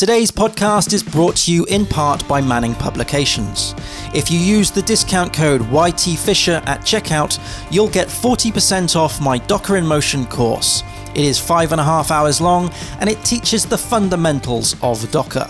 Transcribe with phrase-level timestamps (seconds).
[0.00, 3.74] Today's podcast is brought to you in part by Manning Publications.
[4.14, 7.38] If you use the discount code YTFisher at checkout,
[7.70, 10.82] you'll get 40% off my Docker in Motion course.
[11.14, 15.46] It is five and a half hours long and it teaches the fundamentals of Docker.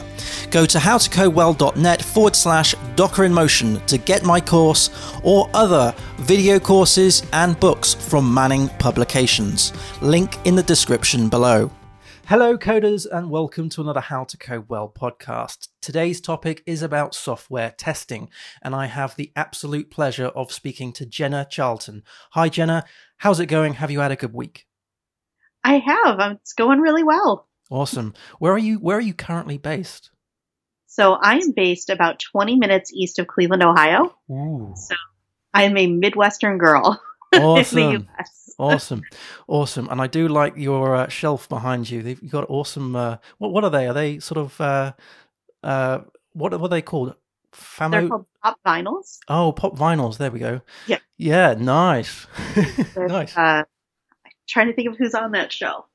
[0.51, 4.91] Go to howtocodewell.net forward slash Docker in Motion to get my course
[5.23, 9.73] or other video courses and books from Manning Publications.
[10.03, 11.71] Link in the description below.
[12.31, 15.67] Hello, coders, and welcome to another How to Code Well podcast.
[15.83, 18.31] Today's topic is about software testing,
[18.63, 22.05] and I have the absolute pleasure of speaking to Jenna Charlton.
[22.35, 22.85] Hi, Jenna.
[23.17, 23.75] How's it going?
[23.75, 24.69] Have you had a good week?
[25.65, 26.21] I have.
[26.21, 27.49] Um, it's going really well.
[27.69, 28.15] Awesome.
[28.39, 28.77] Where are you?
[28.77, 30.13] Where are you currently based?
[30.87, 34.15] So I am based about 20 minutes east of Cleveland, Ohio.
[34.31, 34.73] Ooh.
[34.77, 34.95] So
[35.53, 37.03] I am a Midwestern girl.
[37.33, 38.09] Awesome.
[38.61, 39.03] Awesome,
[39.49, 42.03] awesome, and I do like your uh, shelf behind you.
[42.03, 42.95] They've got awesome.
[42.95, 43.87] Uh, what what are they?
[43.87, 44.93] Are they sort of uh,
[45.63, 46.01] uh,
[46.33, 47.15] what what are they called?
[47.53, 49.19] Famo- They're called pop vinyls.
[49.29, 50.19] Oh, pop vinyls.
[50.19, 50.61] There we go.
[50.87, 50.99] Yeah.
[51.17, 51.55] Yeah.
[51.59, 52.27] Nice.
[52.97, 53.37] nice.
[53.37, 53.65] Uh,
[54.49, 55.87] trying to think of who's on that shelf.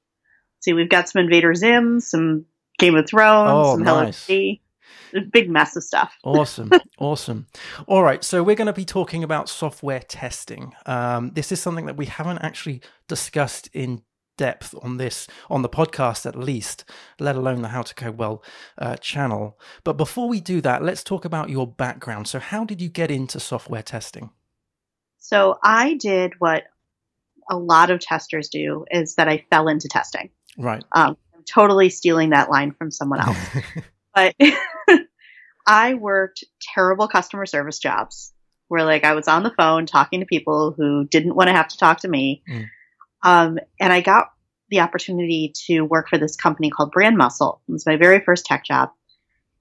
[0.60, 2.46] See, we've got some Invader Zim, some
[2.80, 4.26] Game of Thrones, oh, some nice.
[4.28, 4.56] Hello
[5.16, 6.16] a big mess of stuff.
[6.24, 7.48] awesome, awesome.
[7.88, 10.74] All right, so we're going to be talking about software testing.
[10.86, 14.02] Um, this is something that we haven't actually discussed in
[14.38, 16.84] depth on this on the podcast at least
[17.22, 18.44] let alone the how to code well
[18.78, 19.58] uh, channel.
[19.86, 22.28] But before we do that let's talk about your background.
[22.28, 24.32] So how did you get into software testing?
[25.20, 26.66] So i did what
[27.50, 30.30] a lot of testers do is that i fell into testing.
[30.58, 30.84] Right.
[30.92, 33.38] Um, i'm totally stealing that line from someone else.
[34.16, 34.34] But
[35.68, 38.34] I worked terrible customer service jobs
[38.68, 41.68] where like I was on the phone talking to people who didn't want to have
[41.70, 42.44] to talk to me.
[42.50, 42.66] Mm.
[43.24, 44.32] Um, and I got
[44.70, 47.60] the opportunity to work for this company called BrandMuscle.
[47.68, 48.90] It was my very first tech job.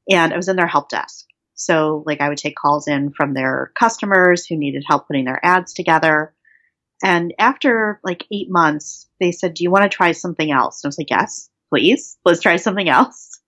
[0.09, 1.27] And I was in their help desk.
[1.55, 5.45] So like I would take calls in from their customers who needed help putting their
[5.45, 6.35] ads together.
[7.03, 10.83] And after like eight months, they said, do you want to try something else?
[10.83, 13.41] And I was like, yes, please, let's try something else.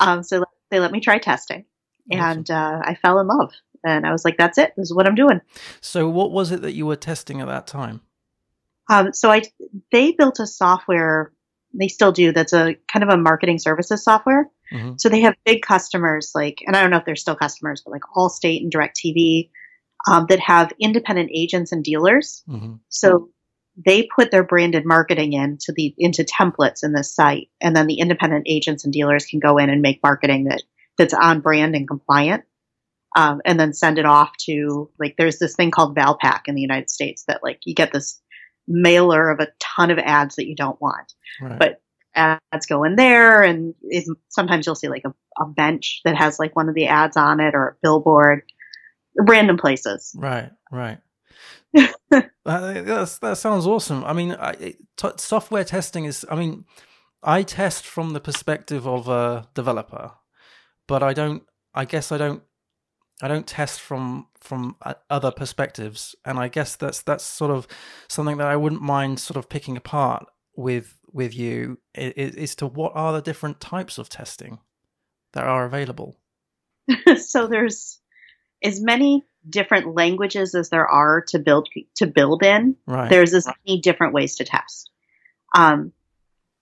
[0.00, 1.64] um, so they let me try testing
[2.10, 3.52] and uh, I fell in love.
[3.84, 4.72] And I was like, "That's it.
[4.76, 5.40] This is what I'm doing."
[5.80, 8.00] So, what was it that you were testing at that time?
[8.90, 9.42] Um, so, I
[9.92, 11.32] they built a software.
[11.72, 12.32] They still do.
[12.32, 14.50] That's a kind of a marketing services software.
[14.72, 14.94] Mm-hmm.
[14.96, 17.92] So they have big customers like, and I don't know if they're still customers, but
[17.92, 19.50] like Allstate and DirecTV,
[20.08, 22.42] um, that have independent agents and dealers.
[22.48, 22.74] Mm-hmm.
[22.88, 23.30] So
[23.84, 27.98] they put their branded marketing into the into templates in this site, and then the
[27.98, 30.62] independent agents and dealers can go in and make marketing that
[30.98, 32.44] that's on brand and compliant.
[33.16, 36.60] Um, and then send it off to like there's this thing called Valpak in the
[36.60, 38.20] United States that like you get this
[38.68, 41.58] mailer of a ton of ads that you don't want, right.
[41.58, 41.80] but
[42.14, 43.74] ads go in there, and
[44.28, 47.40] sometimes you'll see like a, a, bench that has like one of the ads on
[47.40, 48.42] it or a billboard,
[49.16, 50.12] random places.
[50.14, 50.98] Right, right.
[51.76, 54.04] uh, that sounds awesome.
[54.04, 56.24] I mean, I, t- software testing is.
[56.30, 56.64] I mean,
[57.22, 60.12] I test from the perspective of a developer
[60.86, 61.42] but I don't.
[61.74, 62.42] I guess I don't.
[63.22, 67.66] I don't test from from uh, other perspectives, and I guess that's that's sort of
[68.08, 72.92] something that I wouldn't mind sort of picking apart with with you is, to what
[72.94, 74.58] are the different types of testing
[75.32, 76.18] that are available.
[77.16, 77.98] so there's
[78.62, 82.76] as many different languages as there are to build to build in.
[82.86, 83.08] Right.
[83.08, 84.90] There's as many different ways to test.
[85.56, 85.92] Um,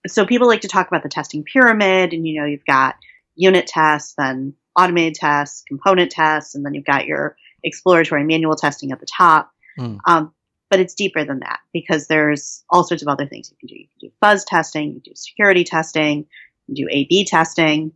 [0.07, 2.95] so people like to talk about the testing pyramid, and you know you've got
[3.35, 8.91] unit tests, then automated tests, component tests, and then you've got your exploratory manual testing
[8.91, 9.51] at the top.
[9.79, 9.99] Mm.
[10.07, 10.33] Um,
[10.69, 13.75] but it's deeper than that because there's all sorts of other things you can do.
[13.75, 16.25] You can do fuzz testing, you can do security testing,
[16.67, 17.91] you can do A/B testing.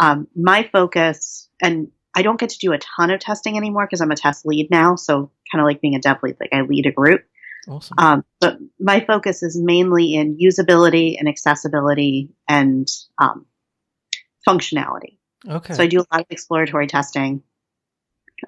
[0.00, 4.00] Um, my focus, and I don't get to do a ton of testing anymore because
[4.00, 4.96] I'm a test lead now.
[4.96, 7.24] So kind of like being a dev lead, like I lead a group.
[7.68, 7.94] Awesome.
[7.98, 12.88] Um, but my focus is mainly in usability and accessibility and
[13.18, 13.46] um,
[14.46, 15.18] functionality.
[15.48, 15.74] Okay.
[15.74, 17.42] So I do a lot of exploratory testing.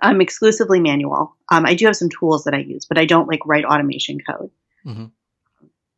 [0.02, 1.36] I'm exclusively manual.
[1.50, 4.18] Um, I do have some tools that I use, but I don't like write automation
[4.20, 4.50] code.
[4.84, 5.06] Mm-hmm.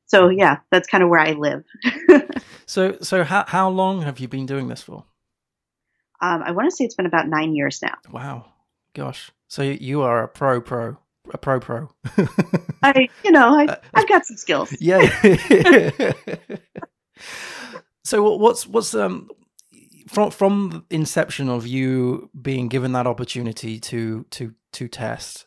[0.07, 1.65] So yeah, that's kind of where I live.
[2.67, 5.05] so so how how long have you been doing this for?
[6.21, 7.95] Um, I want to say it's been about nine years now.
[8.11, 8.47] Wow,
[8.95, 9.33] gosh!
[9.49, 10.97] So you are a pro pro
[11.33, 11.91] a pro pro.
[12.83, 14.75] I you know I uh, I've got some skills.
[14.81, 15.11] Yeah.
[18.05, 19.29] so what's what's um
[20.07, 25.47] from from inception of you being given that opportunity to to to test,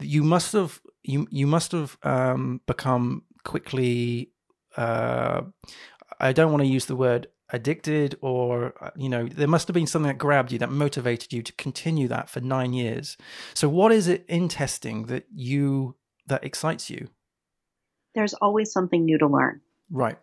[0.00, 4.32] you must have you you must have um, become quickly.
[4.76, 5.42] Uh,
[6.20, 9.74] I don't want to use the word addicted or uh, you know there must have
[9.74, 13.16] been something that grabbed you that motivated you to continue that for 9 years.
[13.54, 15.96] So what is it in testing that you
[16.26, 17.08] that excites you?
[18.14, 19.60] There's always something new to learn.
[19.90, 20.18] Right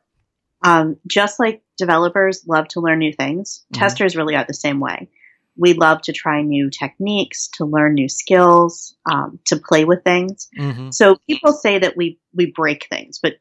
[0.63, 3.79] um, just like developers love to learn new things mm-hmm.
[3.79, 5.09] testers really are the same way
[5.55, 10.47] we love to try new techniques to learn new skills um, to play with things
[10.57, 10.89] mm-hmm.
[10.91, 13.33] so people say that we we break things but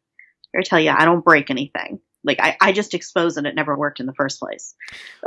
[0.56, 2.00] I tell you, I don't break anything.
[2.24, 4.74] Like I, I just expose and it never worked in the first place.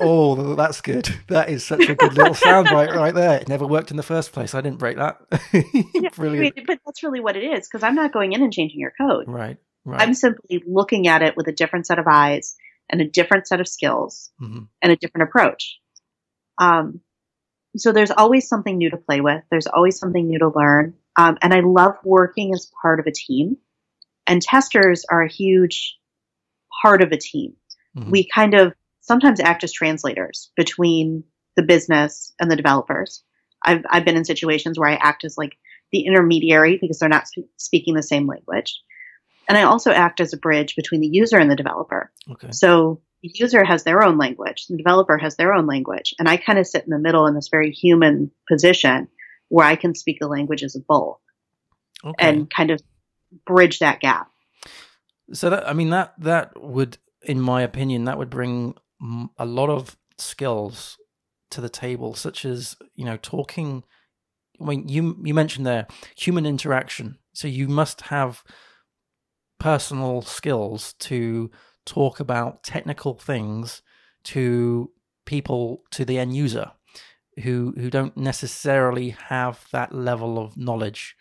[0.00, 1.08] oh, that's good.
[1.28, 3.40] That is such a good little soundbite right there.
[3.40, 4.54] It never worked in the first place.
[4.54, 5.18] I didn't break that.
[5.94, 6.66] yeah, Brilliant.
[6.66, 9.28] But that's really what it is because I'm not going in and changing your code.
[9.28, 9.56] Right.
[9.84, 10.00] Right.
[10.00, 12.56] I'm simply looking at it with a different set of eyes
[12.90, 14.64] and a different set of skills mm-hmm.
[14.82, 15.78] and a different approach.
[16.58, 17.00] Um,
[17.76, 19.42] so there's always something new to play with.
[19.50, 20.94] There's always something new to learn.
[21.16, 23.56] Um, and I love working as part of a team.
[24.26, 25.96] And testers are a huge
[26.82, 27.54] part of a team.
[27.96, 28.10] Mm-hmm.
[28.10, 31.24] We kind of sometimes act as translators between
[31.56, 33.24] the business and the developers.
[33.64, 35.56] I've, I've been in situations where I act as like
[35.92, 38.80] the intermediary because they're not sp- speaking the same language.
[39.50, 42.12] And I also act as a bridge between the user and the developer.
[42.30, 42.52] Okay.
[42.52, 46.36] So the user has their own language, the developer has their own language, and I
[46.36, 49.08] kind of sit in the middle in this very human position
[49.48, 51.18] where I can speak the languages of both
[52.04, 52.14] okay.
[52.20, 52.80] and kind of
[53.44, 54.28] bridge that gap.
[55.32, 58.76] So that I mean that that would, in my opinion, that would bring
[59.36, 60.96] a lot of skills
[61.50, 63.82] to the table, such as you know talking.
[64.60, 68.44] I mean, you you mentioned there human interaction, so you must have
[69.60, 71.50] personal skills to
[71.86, 73.82] talk about technical things
[74.24, 74.90] to
[75.24, 76.72] people to the end user
[77.44, 81.16] who who don't necessarily have that level of knowledge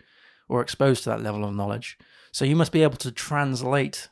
[0.47, 1.97] or exposed to that level of knowledge.
[2.31, 4.09] So you must be able to translate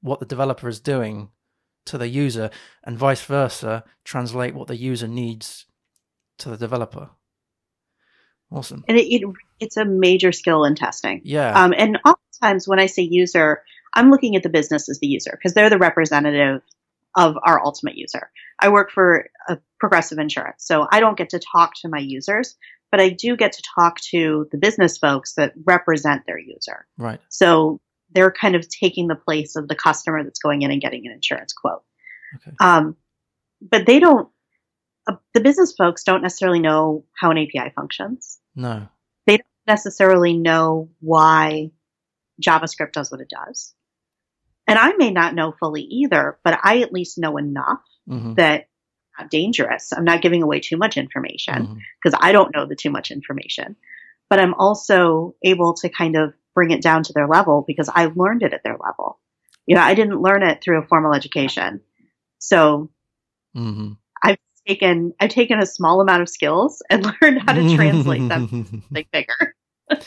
[0.00, 1.30] what the developer is doing
[1.86, 2.50] to the user
[2.84, 5.66] and vice versa, translate what the user needs
[6.38, 7.10] to the developer.
[8.52, 8.84] Awesome.
[8.88, 9.22] And it, it
[9.60, 11.22] it's a major skill in testing.
[11.24, 11.52] Yeah.
[11.52, 13.62] Um, and oftentimes when I say user,
[13.94, 16.62] I'm looking at the business as the user because they're the representative
[17.16, 18.30] of our ultimate user.
[18.60, 22.56] I work for a progressive insurance, so I don't get to talk to my users,
[22.90, 26.86] but I do get to talk to the business folks that represent their user.
[26.98, 27.20] Right.
[27.30, 31.06] So they're kind of taking the place of the customer that's going in and getting
[31.06, 31.82] an insurance quote.
[32.36, 32.54] Okay.
[32.60, 32.96] Um,
[33.60, 34.28] but they don't.
[35.06, 38.38] Uh, the business folks don't necessarily know how an API functions.
[38.54, 38.88] No.
[39.26, 41.70] They don't necessarily know why
[42.44, 43.74] JavaScript does what it does.
[44.66, 48.34] And I may not know fully either, but I at least know enough mm-hmm.
[48.34, 48.68] that
[49.18, 49.92] not dangerous.
[49.92, 52.24] I'm not giving away too much information because mm-hmm.
[52.24, 53.76] I don't know the too much information.
[54.28, 58.10] But I'm also able to kind of bring it down to their level because I
[58.14, 59.20] learned it at their level.
[59.66, 61.80] You know, I didn't learn it through a formal education.
[62.38, 62.90] So
[63.56, 63.92] mm-hmm.
[64.66, 68.82] I've taken I've taken a small amount of skills and learned how to translate them
[68.90, 69.54] like bigger.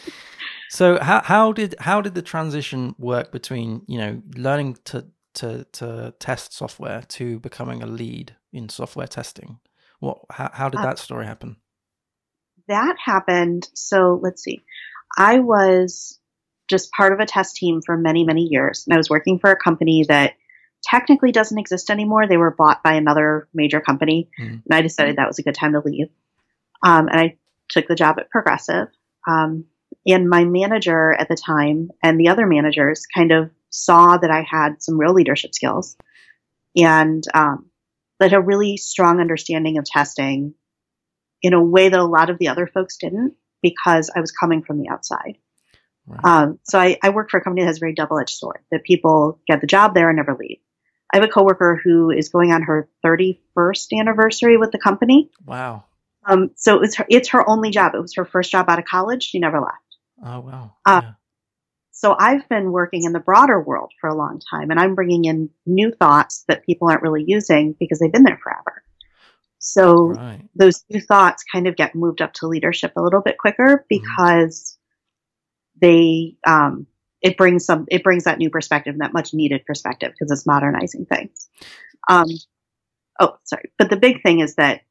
[0.69, 5.65] so how how did how did the transition work between, you know, learning to to
[5.73, 9.59] to test software to becoming a lead in software testing?
[9.99, 11.57] What how, how did uh, that story happen?
[12.67, 13.69] That happened.
[13.73, 14.63] So let's see.
[15.17, 16.19] I was
[16.67, 19.51] just part of a test team for many many years, and I was working for
[19.51, 20.33] a company that
[20.83, 22.27] technically doesn't exist anymore.
[22.27, 24.61] They were bought by another major company, mm.
[24.63, 26.09] and I decided that was a good time to leave.
[26.83, 27.37] Um, and I
[27.67, 28.87] took the job at Progressive.
[29.27, 29.65] Um,
[30.07, 34.45] and my manager at the time and the other managers kind of saw that I
[34.49, 35.97] had some real leadership skills
[36.75, 37.69] and um,
[38.19, 40.53] that a really strong understanding of testing
[41.41, 44.63] in a way that a lot of the other folks didn't because I was coming
[44.63, 45.37] from the outside.
[46.07, 46.25] Right.
[46.25, 48.83] Um, so I, I, work for a company that has a very double-edged sword that
[48.83, 50.57] people get the job there and never leave.
[51.11, 55.29] I have a coworker who is going on her 31st anniversary with the company.
[55.45, 55.85] Wow.
[56.25, 57.95] Um, so it's her, it's her only job.
[57.95, 59.23] It was her first job out of college.
[59.23, 59.77] She never left.
[60.23, 60.73] Oh wow.
[60.85, 61.11] Uh, yeah.
[61.91, 65.25] So I've been working in the broader world for a long time and I'm bringing
[65.25, 68.83] in new thoughts that people aren't really using because they've been there forever.
[69.59, 70.41] So right.
[70.55, 74.05] those new thoughts kind of get moved up to leadership a little bit quicker mm-hmm.
[74.05, 74.77] because
[75.83, 75.87] mm-hmm.
[75.87, 76.87] they, um,
[77.21, 81.05] it brings some, it brings that new perspective, that much needed perspective because it's modernizing
[81.05, 81.49] things.
[82.09, 82.27] Um,
[83.19, 83.71] oh, sorry.
[83.77, 84.81] But the big thing is that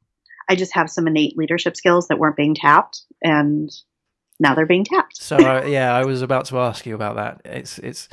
[0.49, 3.69] I just have some innate leadership skills that weren't being tapped and
[4.39, 5.17] now they're being tapped.
[5.17, 7.41] so uh, yeah, I was about to ask you about that.
[7.45, 8.07] It's it's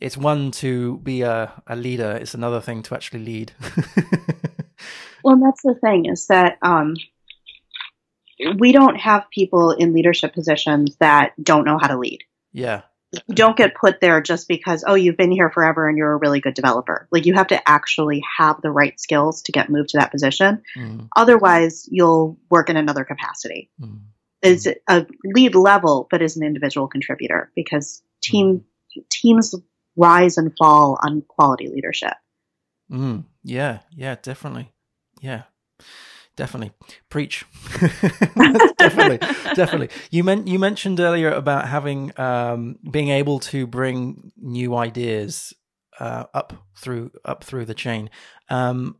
[0.00, 2.18] it's one to be a, a leader.
[2.20, 3.52] It's another thing to actually lead.
[5.24, 6.94] well, and that's the thing is that um,
[8.58, 12.20] we don't have people in leadership positions that don't know how to lead.
[12.52, 12.82] Yeah.
[13.26, 16.16] You don't get put there just because, oh, you've been here forever and you're a
[16.16, 17.08] really good developer.
[17.10, 20.62] Like you have to actually have the right skills to get moved to that position.
[20.76, 21.08] Mm.
[21.14, 23.70] Otherwise, you'll work in another capacity.
[23.80, 24.00] Mm.
[24.42, 28.64] Is a lead level, but as an individual contributor because team
[28.96, 29.02] mm.
[29.08, 29.54] teams
[29.94, 32.14] rise and fall on quality leadership.
[33.44, 34.72] Yeah, yeah, definitely.
[35.20, 35.42] Yeah
[36.36, 36.72] definitely.
[37.08, 37.44] Preach.
[38.78, 39.18] Definitely.
[39.54, 39.88] Definitely.
[40.10, 45.52] You meant you mentioned earlier about having um, being able to bring new ideas
[45.98, 48.10] uh, up through up through the chain.
[48.48, 48.96] Um,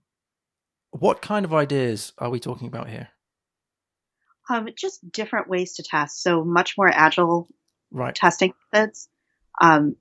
[0.91, 3.09] what kind of ideas are we talking about here?
[4.51, 6.23] Um, just different ways to test.
[6.23, 7.49] So much more agile
[7.91, 8.15] right.
[8.15, 9.09] testing methods.
[9.61, 9.97] Um,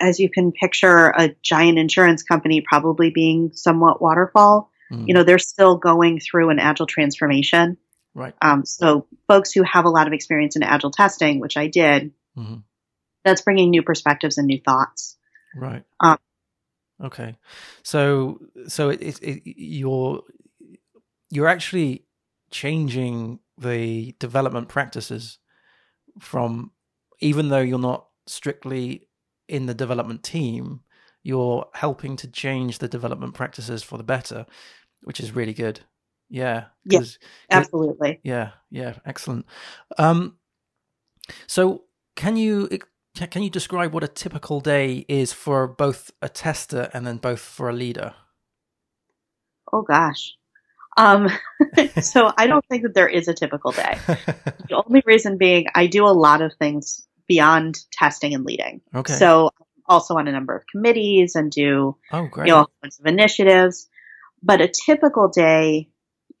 [0.00, 5.08] as you can picture a giant insurance company probably being somewhat waterfall Mm.
[5.08, 7.76] You know, they're still going through an agile transformation.
[8.14, 8.34] Right.
[8.42, 12.12] Um, so folks who have a lot of experience in agile testing, which I did,
[12.36, 12.56] mm-hmm.
[13.24, 15.16] that's bringing new perspectives and new thoughts.
[15.54, 15.84] Right.
[16.00, 16.18] Um,
[17.02, 17.36] okay.
[17.82, 20.22] So, so it, it, it, you're
[21.30, 22.04] you're actually
[22.50, 25.38] changing the development practices
[26.18, 26.72] from
[27.20, 29.08] even though you're not strictly
[29.48, 30.80] in the development team,
[31.22, 34.46] you're helping to change the development practices for the better
[35.02, 35.80] which is really good.
[36.28, 36.66] Yeah.
[36.84, 37.18] Yes,
[37.50, 38.20] absolutely.
[38.22, 38.50] Yeah.
[38.70, 38.94] Yeah.
[39.04, 39.46] Excellent.
[39.98, 40.36] Um,
[41.46, 41.84] so
[42.16, 42.68] can you
[43.14, 47.40] can you describe what a typical day is for both a tester and then both
[47.40, 48.14] for a leader?
[49.72, 50.34] Oh gosh.
[50.96, 51.28] Um,
[52.02, 53.98] so I don't think that there is a typical day.
[54.06, 58.80] the only reason being I do a lot of things beyond testing and leading.
[58.94, 59.14] Okay.
[59.14, 59.50] So
[59.86, 63.88] also on a number of committees and do oh, you know all kinds of initiatives.
[64.42, 65.88] But a typical day,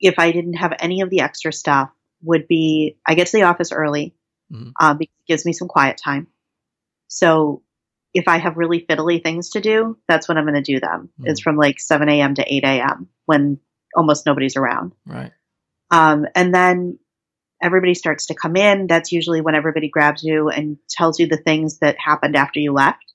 [0.00, 1.90] if I didn't have any of the extra stuff,
[2.22, 4.14] would be I get to the office early
[4.52, 4.70] mm-hmm.
[4.80, 6.26] um, because it gives me some quiet time.
[7.08, 7.62] So
[8.12, 11.10] if I have really fiddly things to do, that's when I'm going to do them.
[11.18, 11.30] Mm-hmm.
[11.30, 12.34] It's from like 7 a.m.
[12.34, 13.08] to 8 a.m.
[13.26, 13.58] when
[13.94, 14.92] almost nobody's around.
[15.06, 15.32] Right.
[15.90, 16.98] Um, and then
[17.62, 18.86] everybody starts to come in.
[18.86, 22.72] That's usually when everybody grabs you and tells you the things that happened after you
[22.72, 23.09] left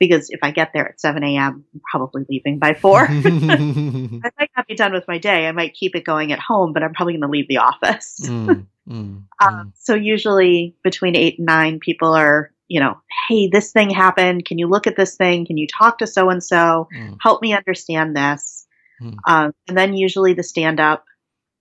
[0.00, 3.00] because if I get there at 7 a.m., I'm probably leaving by 4.
[3.08, 5.46] I might not be done with my day.
[5.46, 8.18] I might keep it going at home, but I'm probably going to leave the office.
[8.22, 9.72] mm, mm, um.
[9.76, 14.44] So usually between 8 and 9, people are, you know, hey, this thing happened.
[14.46, 15.46] Can you look at this thing?
[15.46, 16.88] Can you talk to so and so?
[17.20, 18.66] Help me understand this.
[19.00, 19.16] Mm.
[19.26, 21.04] Um, and then usually the stand up,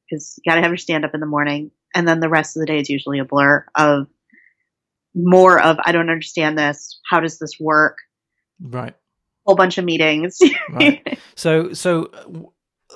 [0.09, 1.71] because you got to have your stand up in the morning.
[1.95, 4.07] And then the rest of the day is usually a blur of
[5.15, 6.99] more of, I don't understand this.
[7.07, 7.97] How does this work?
[8.59, 8.95] Right.
[9.45, 10.39] Whole bunch of meetings.
[10.69, 11.19] right.
[11.35, 12.11] So, so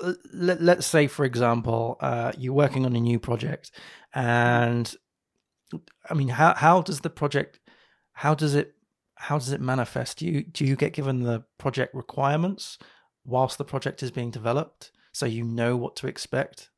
[0.02, 3.72] uh, let, let's say, for example, uh, you're working on a new project,
[4.14, 4.94] and
[6.08, 7.60] I mean, how how does the project,
[8.14, 8.76] how does it,
[9.16, 10.20] how does it manifest?
[10.20, 12.78] Do you do you get given the project requirements
[13.26, 16.70] whilst the project is being developed, so you know what to expect,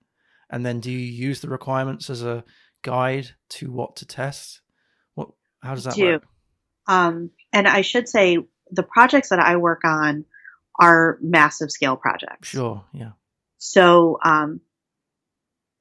[0.50, 2.46] and then do you use the requirements as a
[2.84, 4.62] guide to what to test?
[5.16, 5.30] What
[5.62, 6.06] how does that do.
[6.06, 6.24] work?
[6.88, 8.38] Um, and I should say
[8.72, 10.26] the projects that I work on
[10.80, 12.50] are massive scale projects.
[12.50, 13.12] Sure, yeah.
[13.58, 14.62] So um,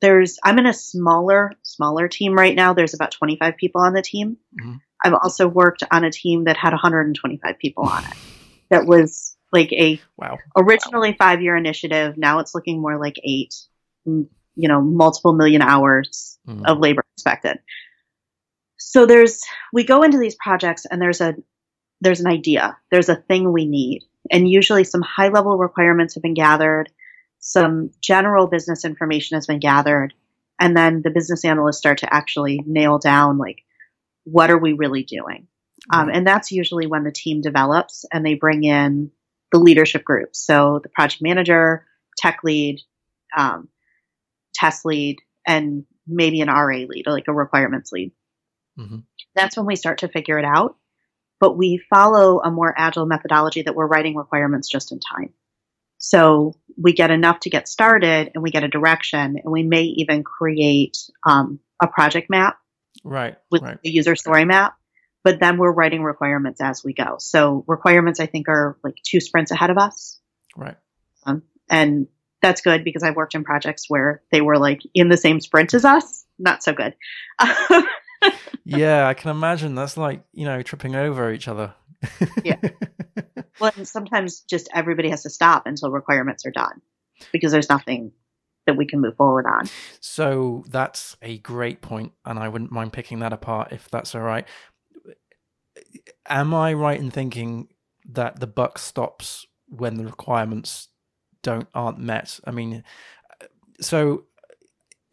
[0.01, 2.75] there's I'm in a smaller smaller team right now.
[2.75, 4.37] There's about 25 people on the team.
[4.61, 4.77] Mm-hmm.
[5.05, 8.17] I've also worked on a team that had 125 people on it.
[8.71, 10.39] That was like a wow.
[10.57, 11.17] originally wow.
[11.19, 12.17] five year initiative.
[12.17, 13.55] Now it's looking more like eight.
[14.05, 14.29] You
[14.69, 16.65] know, multiple million hours mm-hmm.
[16.67, 17.59] of labor expected.
[18.79, 19.43] So there's
[19.73, 21.35] we go into these projects and there's a
[22.01, 24.05] there's an idea, there's a thing we need.
[24.31, 26.91] And usually some high level requirements have been gathered,
[27.41, 30.15] some general business information has been gathered,
[30.61, 33.63] and then the business analysts start to actually nail down like,
[34.25, 35.47] what are we really doing?
[35.93, 39.11] Um, and that's usually when the team develops and they bring in
[39.53, 40.35] the leadership group.
[40.35, 41.87] So the project manager,
[42.19, 42.81] tech lead,
[43.37, 43.69] um,
[44.55, 48.13] test lead, and maybe an RA lead, or like a requirements lead.
[48.79, 48.99] Mm-hmm.
[49.35, 50.77] That's when we start to figure it out
[51.41, 55.33] but we follow a more agile methodology that we're writing requirements just in time.
[55.99, 59.83] So we get enough to get started and we get a direction and we may
[59.83, 62.59] even create um, a project map.
[63.05, 63.37] Right.
[63.51, 63.79] With right.
[63.85, 64.75] a user story map.
[65.25, 67.17] But then we're writing requirements as we go.
[67.19, 70.21] So requirements, I think, are like two sprints ahead of us.
[70.57, 70.77] Right.
[71.27, 72.07] Um, and
[72.41, 75.75] that's good because I've worked in projects where they were like in the same sprint
[75.75, 76.25] as us.
[76.39, 76.95] Not so good.
[78.65, 81.75] yeah, I can imagine that's like, you know, tripping over each other.
[82.45, 82.57] yeah.
[83.61, 86.81] Well, and sometimes just everybody has to stop until requirements are done
[87.33, 88.13] because there's nothing
[88.67, 89.69] that we can move forward on.
[90.01, 94.21] So that's a great point, and I wouldn't mind picking that apart if that's all
[94.21, 94.47] right.
[96.29, 97.69] am I right in thinking
[98.11, 100.89] that the buck stops when the requirements
[101.43, 102.39] don't aren't met?
[102.45, 102.85] I mean,
[103.81, 104.25] so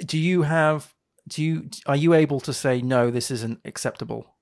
[0.05, 0.93] do you have
[1.27, 4.36] do you are you able to say no this isn't acceptable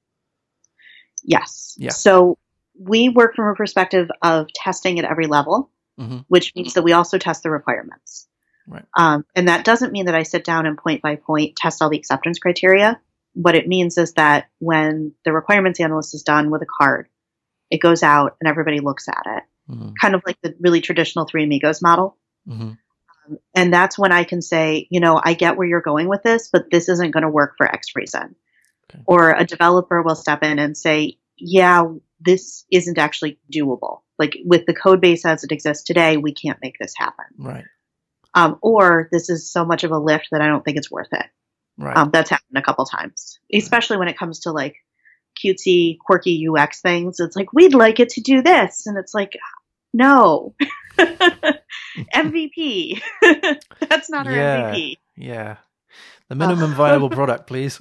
[1.24, 1.76] yes.
[1.78, 1.92] Yeah.
[1.92, 2.38] So
[2.78, 6.20] we work from a perspective of testing at every level mm-hmm.
[6.28, 8.28] which means that we also test the requirements.
[8.68, 8.86] Right.
[8.98, 11.90] Um, and that doesn't mean that i sit down and point by point test all
[11.90, 13.00] the acceptance criteria.
[13.34, 17.10] What it means is that when the requirements analyst is done with a card
[17.70, 19.44] it goes out and everybody looks at it.
[19.70, 19.92] Mm-hmm.
[20.00, 22.18] kind of like the really traditional three amigos model.
[22.48, 22.74] Mm-hmm
[23.56, 26.50] and that's when I can say, you know, I get where you're going with this,
[26.52, 28.36] but this isn't going to work for X reason.
[28.92, 29.04] Okay.
[29.06, 31.84] Or a developer will step in and say, yeah,
[32.20, 34.02] this isn't actually doable.
[34.20, 37.26] Like with the code base as it exists today, we can't make this happen.
[37.38, 37.66] Right.
[38.34, 41.12] Um, or this is so much of a lift that I don't think it's worth
[41.12, 41.26] it.
[41.78, 41.96] Right.
[41.96, 44.00] Um, that's happened a couple times, especially right.
[44.00, 44.76] when it comes to like
[45.44, 47.20] cutesy, quirky UX things.
[47.20, 48.86] It's like, we'd like it to do this.
[48.86, 49.38] And it's like,
[49.94, 50.56] no.
[52.14, 53.02] MVP.
[53.90, 54.98] That's not our yeah, MVP.
[55.18, 55.58] Yeah.
[56.30, 57.80] The minimum viable product, please.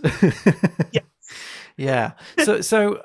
[0.93, 1.05] yes.
[1.77, 2.13] Yeah.
[2.45, 3.03] So so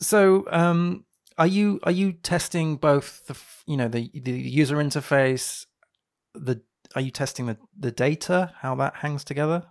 [0.00, 1.04] so um
[1.36, 3.36] are you are you testing both the
[3.66, 5.66] you know the the user interface
[6.34, 6.62] the
[6.94, 9.64] are you testing the the data how that hangs together?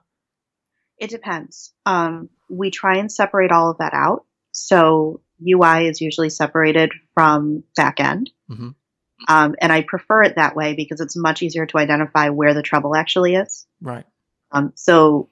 [0.97, 1.73] It depends.
[1.85, 4.25] Um we try and separate all of that out.
[4.51, 8.27] So UI is usually separated from backend.
[8.49, 8.69] Mm-hmm.
[9.27, 12.61] Um, and I prefer it that way because it's much easier to identify where the
[12.61, 13.65] trouble actually is.
[13.81, 14.05] Right.
[14.51, 15.29] Um, so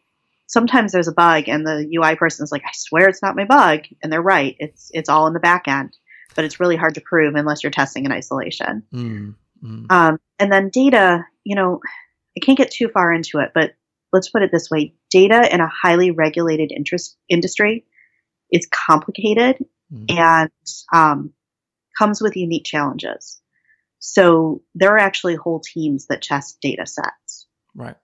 [0.47, 3.45] sometimes there's a bug and the UI person is like, I swear it's not my
[3.45, 3.81] bug.
[4.01, 4.55] And they're right.
[4.59, 5.95] It's, it's all in the back end,
[6.35, 8.83] but it's really hard to prove unless you're testing in isolation.
[8.93, 9.91] Mm, mm.
[9.91, 11.79] Um, and then data, you know,
[12.37, 13.73] I can't get too far into it, but
[14.11, 14.93] let's put it this way.
[15.09, 17.85] Data in a highly regulated interest industry
[18.51, 19.63] is complicated
[19.93, 20.11] mm.
[20.11, 20.51] and,
[20.93, 21.33] um,
[21.97, 23.41] comes with unique challenges.
[24.07, 27.47] So there are actually whole teams that test data sets.
[27.73, 27.97] Right.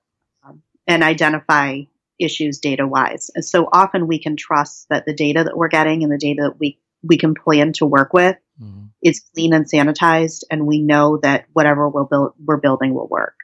[0.44, 1.82] Um, and identify
[2.20, 3.30] issues data wise.
[3.36, 6.42] And so often we can trust that the data that we're getting and the data
[6.42, 8.86] that we, we can plan to work with mm-hmm.
[9.04, 10.44] is clean and sanitized.
[10.50, 13.36] And we know that whatever we'll build, we're building will work.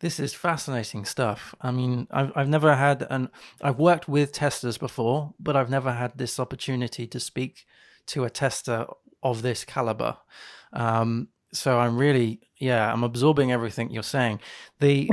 [0.00, 1.54] This is fascinating stuff.
[1.60, 3.30] I mean, I've, I've never had an,
[3.62, 7.64] I've worked with testers before, but I've never had this opportunity to speak
[8.06, 8.86] to a tester
[9.22, 10.16] of this caliber.
[10.72, 14.40] Um, so I'm really, yeah, I'm absorbing everything you're saying.
[14.80, 15.10] The,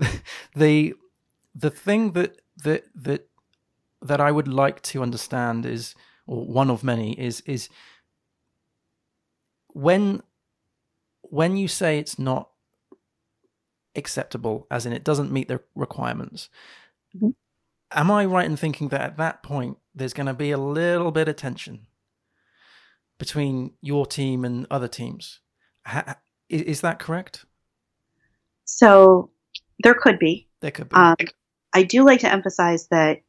[0.56, 0.94] the,
[1.54, 3.28] the thing that that that
[4.02, 5.94] that I would like to understand is,
[6.26, 7.68] or one of many is is
[9.68, 10.22] when
[11.22, 12.50] when you say it's not
[13.96, 16.48] acceptable, as in it doesn't meet the requirements.
[17.16, 17.30] Mm-hmm.
[17.90, 21.10] Am I right in thinking that at that point there's going to be a little
[21.10, 21.86] bit of tension
[23.18, 25.40] between your team and other teams?
[26.48, 27.44] Is that correct?
[28.64, 29.30] So
[29.82, 30.48] there could be.
[30.60, 30.96] There could be.
[30.96, 31.16] Um,
[31.72, 33.22] I do like to emphasize that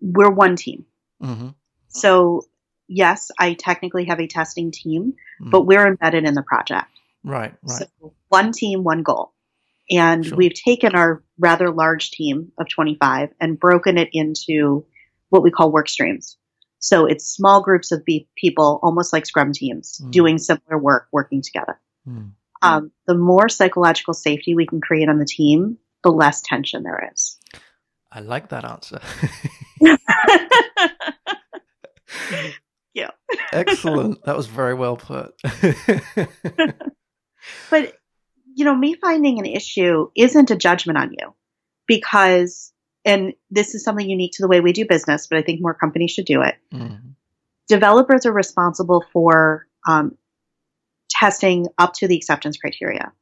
[0.00, 0.84] we're one team.
[1.22, 1.48] Mm-hmm.
[1.88, 2.42] So
[2.88, 5.50] yes, I technically have a testing team, mm-hmm.
[5.50, 6.88] but we're embedded in the project.
[7.24, 7.88] Right, right.
[8.00, 9.32] So one team, one goal.
[9.90, 10.36] And sure.
[10.36, 14.86] we've taken our rather large team of 25 and broken it into
[15.28, 16.36] what we call work streams.
[16.82, 20.10] So it's small groups of people, almost like scrum teams, mm.
[20.10, 21.80] doing similar work, working together.
[22.08, 22.32] Mm.
[22.60, 27.08] Um, the more psychological safety we can create on the team, the less tension there
[27.12, 27.38] is.
[28.10, 29.00] I like that answer.
[32.94, 33.10] yeah.
[33.52, 34.24] Excellent.
[34.24, 35.40] That was very well put.
[37.70, 37.94] but,
[38.54, 41.32] you know, me finding an issue isn't a judgment on you
[41.86, 42.72] because
[43.04, 45.74] and this is something unique to the way we do business, but I think more
[45.74, 46.54] companies should do it.
[46.72, 47.10] Mm-hmm.
[47.68, 50.16] Developers are responsible for um,
[51.10, 53.12] testing up to the acceptance criteria.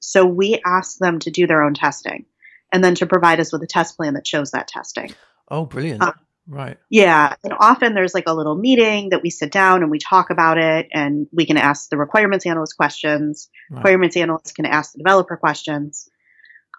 [0.00, 2.26] So we ask them to do their own testing
[2.72, 5.12] and then to provide us with a test plan that shows that testing.
[5.48, 6.02] Oh, brilliant.
[6.02, 6.14] Um,
[6.46, 6.78] right.
[6.88, 7.34] Yeah.
[7.42, 10.58] And often there's like a little meeting that we sit down and we talk about
[10.58, 13.48] it and we can ask the requirements analyst questions.
[13.70, 13.78] Right.
[13.78, 16.08] Requirements analysts can ask the developer questions.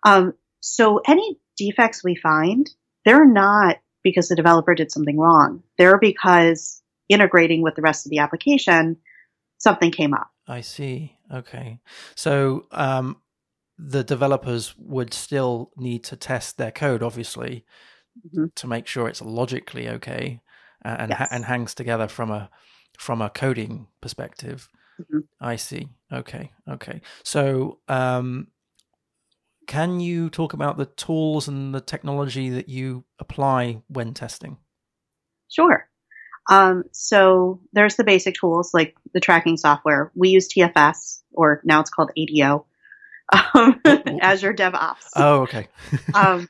[0.05, 2.69] Um, so any defects we find,
[3.05, 5.63] they're not because the developer did something wrong.
[5.77, 8.97] They're because integrating with the rest of the application,
[9.57, 10.29] something came up.
[10.47, 11.17] I see.
[11.33, 11.79] Okay.
[12.15, 13.17] So um,
[13.77, 17.65] the developers would still need to test their code, obviously,
[18.27, 18.45] mm-hmm.
[18.55, 20.41] to make sure it's logically okay
[20.83, 21.27] and yes.
[21.31, 22.49] and hangs together from a
[22.97, 24.69] from a coding perspective.
[24.99, 25.19] Mm-hmm.
[25.39, 25.87] I see.
[26.11, 26.51] Okay.
[26.67, 27.01] Okay.
[27.23, 28.47] So um,
[29.69, 34.57] can you talk about the tools and the technology that you apply when testing?
[35.47, 35.87] Sure.
[36.49, 40.11] Um, so there's the basic tools like the tracking software.
[40.15, 42.65] We use TFS, or now it's called ADO,
[43.31, 43.79] um,
[44.21, 45.11] Azure DevOps.
[45.15, 45.67] Oh, okay.
[46.15, 46.47] um,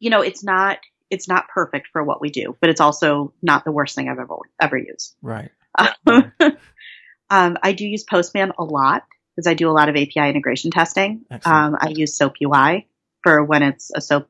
[0.00, 0.78] you know, it's not
[1.10, 4.18] it's not perfect for what we do, but it's also not the worst thing I've
[4.18, 5.14] ever ever used.
[5.22, 5.52] Right.
[6.08, 9.04] um, I do use Postman a lot
[9.38, 11.24] because I do a lot of API integration testing.
[11.44, 12.88] Um, I use SOAP UI
[13.22, 14.28] for when it's a SOAP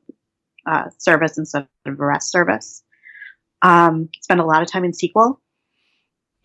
[0.67, 2.83] uh, service instead of a REST service.
[3.63, 5.37] Um, spend a lot of time in SQL.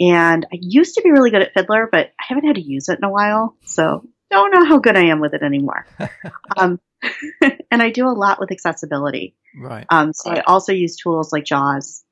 [0.00, 2.88] And I used to be really good at Fiddler, but I haven't had to use
[2.88, 5.86] it in a while, so don't know how good I am with it anymore.
[6.56, 6.80] um,
[7.70, 9.36] and I do a lot with accessibility.
[9.54, 9.84] Right.
[9.90, 12.02] Um, so I also use tools like JAWS,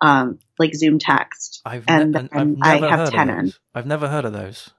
[0.00, 3.52] um, like ZoomText, I've and, ne- and I've I have Tenon.
[3.74, 4.70] I've never heard of those.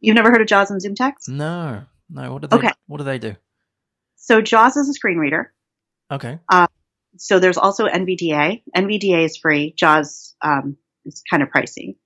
[0.00, 1.28] You've never heard of JAWS and ZoomText?
[1.28, 2.32] No, no.
[2.32, 2.56] What do they?
[2.56, 2.70] Okay.
[2.86, 3.36] What do they do?
[4.16, 5.52] So JAWS is a screen reader.
[6.10, 6.38] Okay.
[7.16, 8.62] So there's also NVDA.
[8.76, 9.74] NVDA is free.
[9.76, 11.96] JAWS um, is kind of pricey.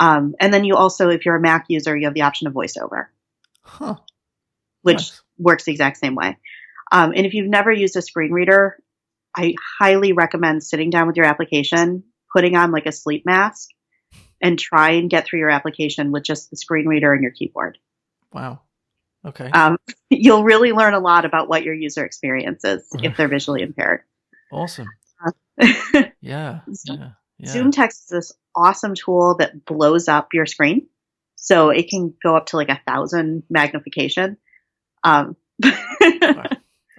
[0.00, 2.54] Um, and then you also, if you're a Mac user, you have the option of
[2.54, 3.06] VoiceOver,
[3.62, 3.96] Huh.
[4.82, 5.22] which Nice.
[5.38, 6.36] works the exact same way.
[6.92, 8.78] Um, and if you've never used a screen reader,
[9.36, 13.68] I highly recommend sitting down with your application, putting on like a sleep mask,
[14.40, 17.78] and try and get through your application with just the screen reader and your keyboard.
[18.32, 18.60] Wow.
[19.26, 19.50] Okay.
[19.50, 19.78] Um,
[20.10, 24.02] you'll really learn a lot about what your user experience is if they're visually impaired.
[24.52, 24.86] awesome.
[26.20, 26.60] Yeah.
[26.72, 27.10] Zoom- Yeah.
[27.38, 27.52] Yeah.
[27.54, 30.86] ZoomText is this awesome tool that blows up your screen.
[31.36, 34.36] So it can go up to like a thousand magnification.
[35.04, 35.36] Um,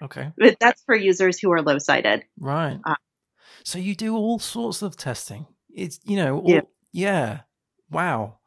[0.01, 0.31] Okay.
[0.37, 2.23] but that's for users who are low sighted.
[2.39, 2.79] Right.
[2.85, 2.95] Uh,
[3.65, 5.45] so you do all sorts of testing.
[5.73, 6.39] It's you know.
[6.39, 6.61] All, Yeah.
[6.91, 7.41] Yeah.
[7.91, 8.37] Wow.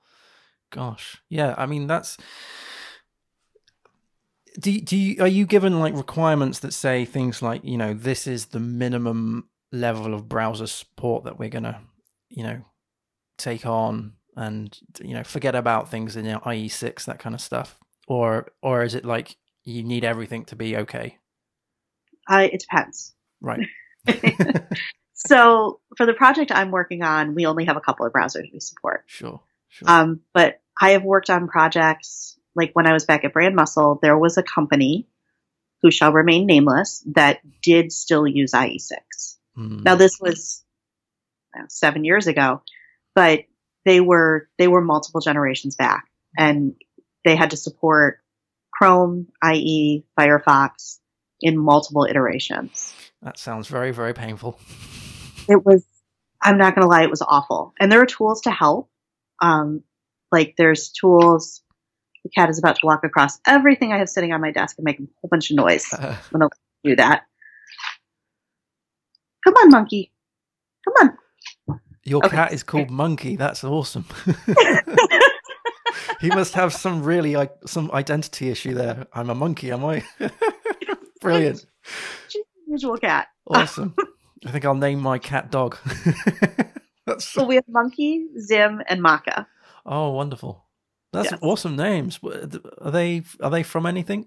[0.70, 1.20] Gosh.
[1.28, 1.54] Yeah.
[1.58, 2.16] I mean that's.
[4.60, 7.94] Do you- do you, are you given like requirements that say things like you know
[7.94, 11.80] this is the minimum level of browser support that we're gonna
[12.28, 12.62] you know
[13.38, 17.40] take on and you know forget about things in you know, IE6 that kind of
[17.40, 21.16] stuff or or is it like you need everything to be okay
[22.30, 23.14] Uh, it depends.
[23.40, 23.66] right
[25.26, 28.60] So for the project I'm working on, we only have a couple of browsers we
[28.60, 29.04] support.
[29.06, 33.32] sure sure Um, but I have worked on projects like when I was back at
[33.32, 35.06] BrandMuscle, there was a company
[35.82, 39.36] who shall remain nameless that did still use IE6.
[39.54, 39.82] Hmm.
[39.82, 40.64] Now this was
[41.56, 42.62] uh, seven years ago,
[43.14, 43.44] but
[43.84, 46.08] they were they were multiple generations back,
[46.38, 46.74] and
[47.24, 48.20] they had to support
[48.72, 50.98] Chrome, IE, Firefox
[51.40, 52.94] in multiple iterations.
[53.22, 54.58] That sounds very, very painful.
[55.48, 55.84] It was
[56.42, 57.72] I'm not gonna lie, it was awful.
[57.80, 58.90] And there are tools to help.
[59.40, 59.82] Um,
[60.30, 61.62] like there's tools.
[62.24, 64.84] The cat is about to walk across everything I have sitting on my desk and
[64.84, 65.92] make a whole bunch of noise.
[65.92, 66.48] Uh, I'm gonna
[66.84, 67.22] do that.
[69.44, 70.12] Come on, monkey.
[70.84, 71.08] Come
[71.68, 71.78] on.
[72.04, 72.36] your Okay.
[72.36, 73.36] cat is called Monkey.
[73.36, 74.04] That's awesome.
[76.20, 79.06] he must have some really like some identity issue there.
[79.12, 80.04] I'm a monkey, am I?
[81.20, 81.66] Brilliant.
[82.28, 83.28] She's an unusual cat.
[83.48, 83.94] Awesome.
[84.46, 85.76] I think I'll name my cat dog.
[87.06, 89.46] That's So we have Monkey, Zim, and Maka.
[89.86, 90.64] oh wonderful.
[91.12, 91.40] That's Yes.
[91.42, 92.18] awesome names.
[92.80, 94.26] Are they are they from anything?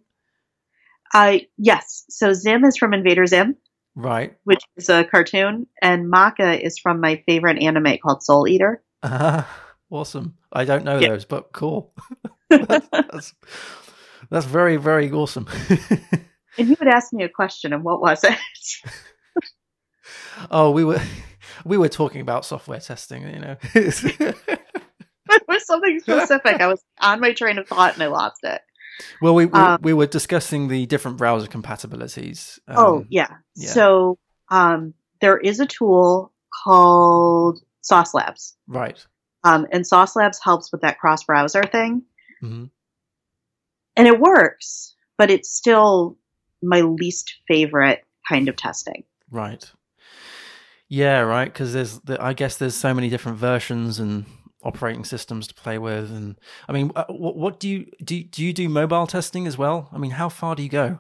[1.13, 2.06] Uh, yes.
[2.10, 3.56] So Zim is from Invader Zim,
[3.95, 4.38] Right.
[4.43, 8.84] which is a cartoon, and Maka is from my favorite anime called Soul Eater.
[9.04, 9.47] Ah,
[9.89, 10.38] awesome.
[10.51, 11.10] I don't know Yeah.
[11.10, 11.93] those, but cool.
[12.49, 13.34] that's, that's
[14.30, 15.47] that's very very awesome.
[16.58, 18.38] And you would ask me a question, and what was it?
[20.52, 21.02] Oh, we were
[21.65, 23.24] we were talking about software testing.
[23.24, 23.56] You know.
[23.74, 26.62] it was something specific.
[26.62, 28.62] I was on my train of thought and I lost it.
[29.21, 32.60] well, we we, Um, we were discussing the different browser compatibilities.
[32.67, 33.28] Um, oh, yeah.
[33.56, 33.69] yeah.
[33.69, 34.17] So
[34.50, 36.32] um, there is a tool
[36.63, 38.56] called Sauce Labs.
[38.67, 39.04] right.
[39.43, 42.02] Um, and Sauce Labs helps with that cross browser thing.
[42.43, 42.65] Mm-hmm.
[43.95, 46.17] and it works, but it's still
[46.62, 49.04] my least favorite kind of testing.
[49.32, 49.71] Right.
[50.89, 51.45] Yeah, right.
[51.52, 54.26] Because there's, the, I guess, there's so many different versions and
[54.63, 56.36] operating systems to play with, and
[56.67, 58.24] I mean, uh, what, what do you do?
[58.24, 59.89] Do you do mobile testing as well?
[59.93, 61.00] I mean, how far do you go?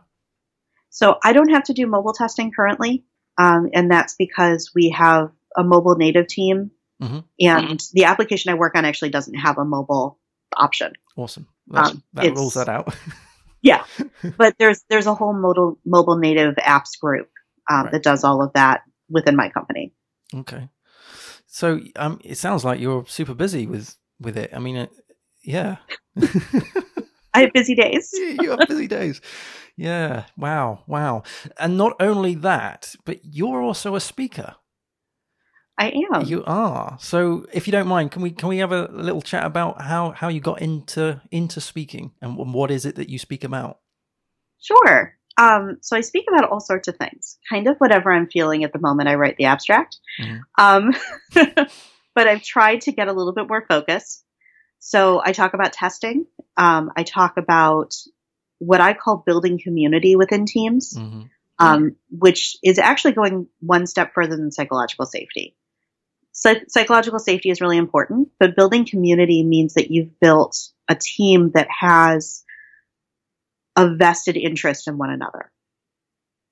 [0.91, 3.05] So I don't have to do mobile testing currently,
[3.39, 6.71] um, and that's because we have a mobile native team,
[7.01, 7.23] Mhm.
[7.39, 10.19] and the application I work on actually doesn't have a mobile
[10.55, 10.93] option.
[11.17, 11.47] Awesome.
[11.67, 12.93] That, Um, that rules that out.
[13.63, 13.83] Yeah,
[14.37, 17.31] but there's there's a whole mobile mobile native apps group
[17.67, 17.93] um, Right.
[17.93, 19.93] that does all of that within my company.
[20.33, 20.69] okay.
[21.47, 24.51] So, um, it sounds like you're super busy with with it.
[24.53, 24.87] I mean, uh,
[25.43, 25.77] yeah.
[27.33, 28.09] I have busy days.
[28.13, 29.21] you have busy days.
[29.77, 30.25] Yeah.
[30.37, 30.83] Wow.
[30.87, 31.23] Wow.
[31.59, 34.55] And not only that, but you're also a speaker.
[35.77, 36.25] I am.
[36.25, 36.97] You are.
[36.99, 40.11] So, if you don't mind, can we can we have a little chat about how
[40.11, 43.79] how you got into into speaking and what is it that you speak about?
[44.61, 45.17] Sure.
[45.37, 48.71] Um, so I speak about all sorts of things, kind of whatever I'm feeling at
[48.71, 49.09] the moment.
[49.09, 50.37] I write the abstract, mm-hmm.
[50.57, 50.93] um,
[52.15, 54.23] but I've tried to get a little bit more focus.
[54.79, 56.25] So I talk about testing.
[56.55, 57.95] Um, I talk about
[58.59, 61.23] what I call building community within teams, mm-hmm.
[61.59, 65.55] um, which is actually going one step further than psychological safety.
[66.31, 71.51] So psychological safety is really important, but building community means that you've built a team
[71.55, 72.43] that has
[73.75, 75.51] a vested interest in one another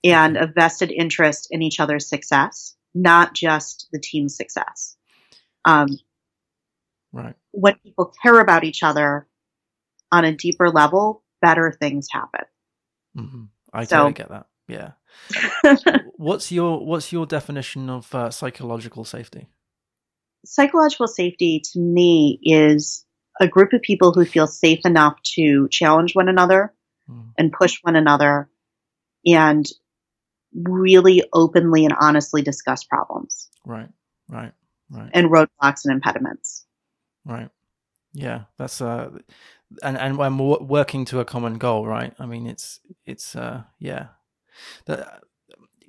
[0.04, 4.98] and a vested interest in each other's success, not just the team's success.
[5.66, 5.88] Um,
[7.14, 7.36] right.
[7.52, 9.28] When people care about each other
[10.12, 12.46] on a deeper level, better things happen.
[13.18, 13.44] Mm-hmm.
[13.72, 14.48] I so, totally get that.
[14.68, 14.92] Yeah.
[16.18, 19.48] what's your What's your definition of uh, psychological safety?
[20.46, 23.06] Psychological safety to me is
[23.40, 26.74] a group of people who feel safe enough to challenge one another
[27.10, 27.32] mm.
[27.38, 28.50] and push one another
[29.26, 29.68] and
[30.54, 33.50] really openly and honestly discuss problems.
[33.66, 33.90] Right,
[34.28, 34.52] right,
[34.90, 35.10] right.
[35.14, 36.66] And roadblocks and impediments.
[37.26, 37.50] Right.
[38.14, 39.10] Yeah, that's uh,
[39.82, 42.14] and and when we're working to a common goal, right?
[42.20, 44.08] I mean, it's it's uh, yeah.
[44.86, 45.08] The,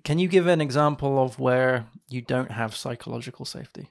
[0.05, 3.91] can you give an example of where you don't have psychological safety?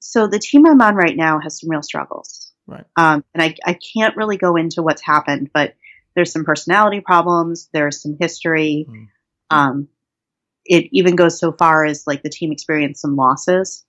[0.00, 2.49] So the team I'm on right now has some real struggles.
[2.70, 2.84] Right.
[2.96, 5.74] Um, and I, I can't really go into what's happened, but
[6.14, 8.86] there's some personality problems, there's some history.
[8.88, 9.08] Mm.
[9.50, 9.88] Um,
[10.64, 13.84] it even goes so far as like the team experienced some losses,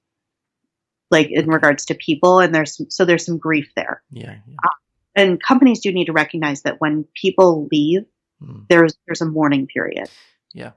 [1.12, 4.02] like in regards to people, and there's some, so there's some grief there.
[4.10, 4.38] Yeah.
[4.48, 4.56] yeah.
[4.63, 4.70] Uh,
[5.15, 8.06] and companies do need to recognize that when people leave,
[8.41, 8.65] mm.
[8.67, 10.10] there's there's a mourning period.
[10.54, 10.72] Yeah.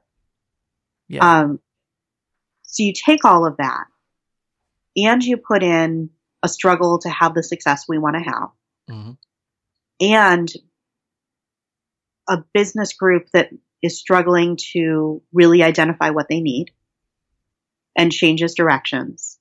[1.09, 1.41] Yeah.
[1.41, 1.61] Um,
[2.63, 3.85] so you take all of that,
[4.97, 6.11] and you put in
[6.45, 8.49] a struggle to have the success we want to have.
[8.91, 9.13] Mm-hmm.
[10.01, 10.53] And
[12.29, 13.49] a business group that
[13.83, 16.71] is struggling to really identify what they need
[17.97, 19.39] and changes directions.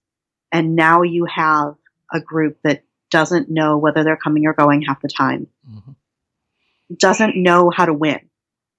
[0.52, 1.76] And now you have
[2.12, 5.92] a group that doesn't know whether they're coming or going half the time, mm-hmm.
[6.98, 8.20] doesn't know how to win.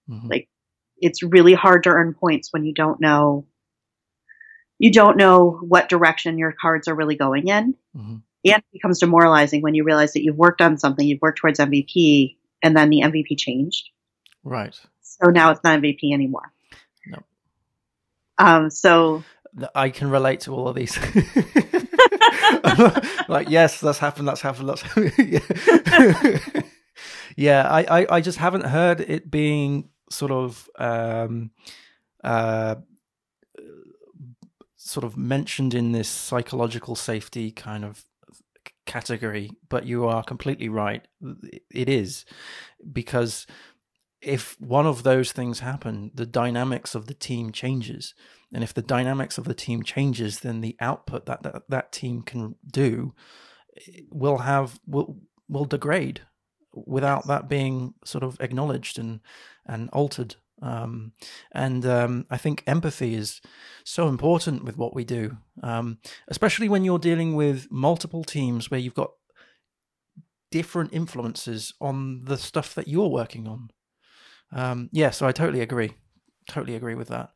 [0.08, 0.28] Mm-hmm.
[0.28, 0.48] Like,
[0.96, 3.46] it's really hard to earn points when you don't know
[4.85, 7.75] you don't know what direction your cards are really going in.
[7.97, 8.16] Mm-hmm.
[8.16, 11.59] And it becomes demoralizing when you realize that you've worked on something, you've worked towards
[11.59, 13.88] MVP, and then the MVP changed.
[14.42, 14.79] Right.
[15.01, 16.53] So now it's not MVP anymore.
[17.07, 17.23] No.
[18.37, 19.25] Um, so
[19.75, 20.99] I can relate to all of these.
[23.27, 24.85] like, yes, that's happened, that's happened, that's
[25.18, 25.38] yeah.
[27.37, 31.53] yeah, I, I, I just haven't heard it being sort of um,
[32.23, 32.75] uh,
[34.85, 38.35] sort of mentioned in this psychological safety kind of uh,
[38.85, 41.09] category, but you are completely right.
[41.70, 42.27] It is
[42.92, 43.47] because
[44.20, 48.14] if one of those things happen, the dynamics of the team changes.
[48.53, 52.23] And if the dynamics of the team changes, then the output that that, that team
[52.23, 53.14] can do
[54.11, 55.18] will have will
[55.49, 56.20] will degrade
[56.73, 59.20] without that being sort of acknowledged and
[59.66, 60.37] and altered.
[60.64, 61.12] Um,
[61.53, 63.42] and um, I think empathy is
[63.85, 65.98] so important with what we do, um,
[66.29, 69.11] especially when you're dealing with multiple teams where you've got
[70.50, 73.68] different influences on the stuff that you're working on.
[74.53, 75.92] Um, yeah, so I totally agree.
[76.48, 77.31] Totally agree with that.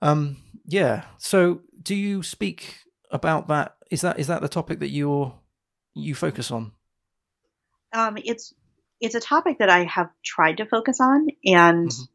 [0.00, 1.04] Um, yeah.
[1.18, 2.76] So, do you speak
[3.10, 3.76] about that?
[3.90, 5.34] Is that is that the topic that you
[5.94, 6.72] you focus on?
[7.92, 8.54] Um, it's
[9.00, 12.11] it's a topic that I have tried to focus on, and mm-hmm.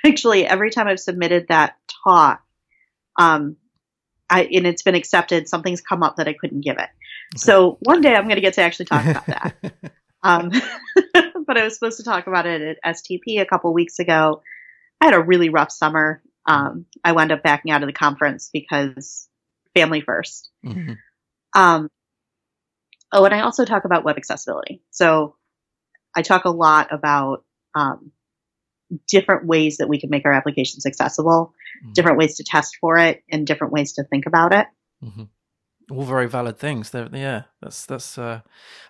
[0.06, 2.42] actually, every time I've submitted that talk,
[3.18, 3.56] um,
[4.28, 6.82] I, and it's been accepted, something's come up that I couldn't give it.
[6.82, 6.88] Okay.
[7.36, 9.54] So one day I'm going to get to actually talk about that.
[10.22, 10.50] um,
[11.46, 14.42] but I was supposed to talk about it at STP a couple weeks ago.
[15.00, 16.22] I had a really rough summer.
[16.46, 19.28] Um, I wound up backing out of the conference because
[19.74, 20.92] family 1st mm-hmm.
[21.52, 21.90] Um,
[23.12, 24.82] oh, and I also talk about web accessibility.
[24.90, 25.34] So
[26.14, 28.12] I talk a lot about um,
[29.08, 31.92] different ways that we can make our applications accessible, mm-hmm.
[31.92, 34.66] different ways to test for it, and different ways to think about it.
[35.04, 35.24] Mm-hmm.
[35.90, 36.90] All very valid things.
[36.90, 38.16] They're, yeah, that's that's.
[38.16, 38.40] Uh,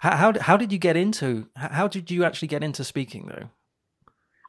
[0.01, 1.49] how, how how did you get into?
[1.57, 3.49] How did you actually get into speaking though?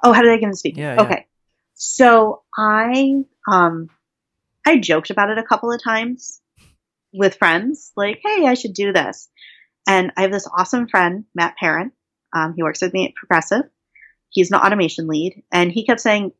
[0.03, 0.83] Oh, how did I get into speaking?
[0.83, 1.27] Yeah, okay.
[1.73, 3.89] So I um
[4.65, 6.41] I joked about it a couple of times
[7.13, 9.29] with friends, like, "Hey, I should do this."
[9.87, 11.91] And I have this awesome friend, Matt Perrin,
[12.33, 13.63] um, he works with me at Progressive.
[14.31, 16.31] He's an automation lead, and he kept saying,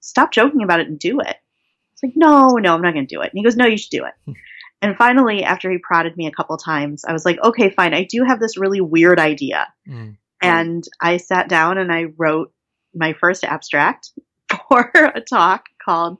[0.00, 1.36] "Stop joking about it and do it."
[1.96, 3.30] It's like, no, no, I'm not going to do it.
[3.32, 4.12] And he goes, no, you should do it.
[4.26, 4.32] Hmm.
[4.82, 7.94] and finally, after he prodded me a couple times, I was like, okay, fine.
[7.94, 9.66] I do have this really weird idea.
[9.88, 10.18] Mm.
[10.42, 12.52] And I sat down and I wrote
[12.94, 14.10] my first abstract
[14.68, 16.18] for a talk called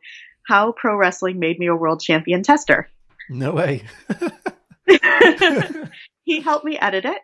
[0.49, 2.89] How Pro Wrestling Made Me a World Champion Tester.
[3.29, 3.85] No way.
[6.25, 7.19] he helped me edit it,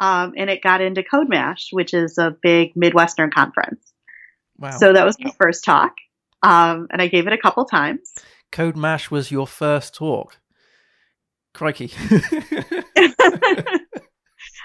[0.00, 3.92] um, and it got into CodeMash, which is a big Midwestern conference.
[4.58, 4.70] Wow.
[4.70, 5.92] So that was my first talk,
[6.42, 8.12] um, and I gave it a couple times.
[8.52, 10.38] CodeMash was your first talk.
[11.54, 11.90] Crikey.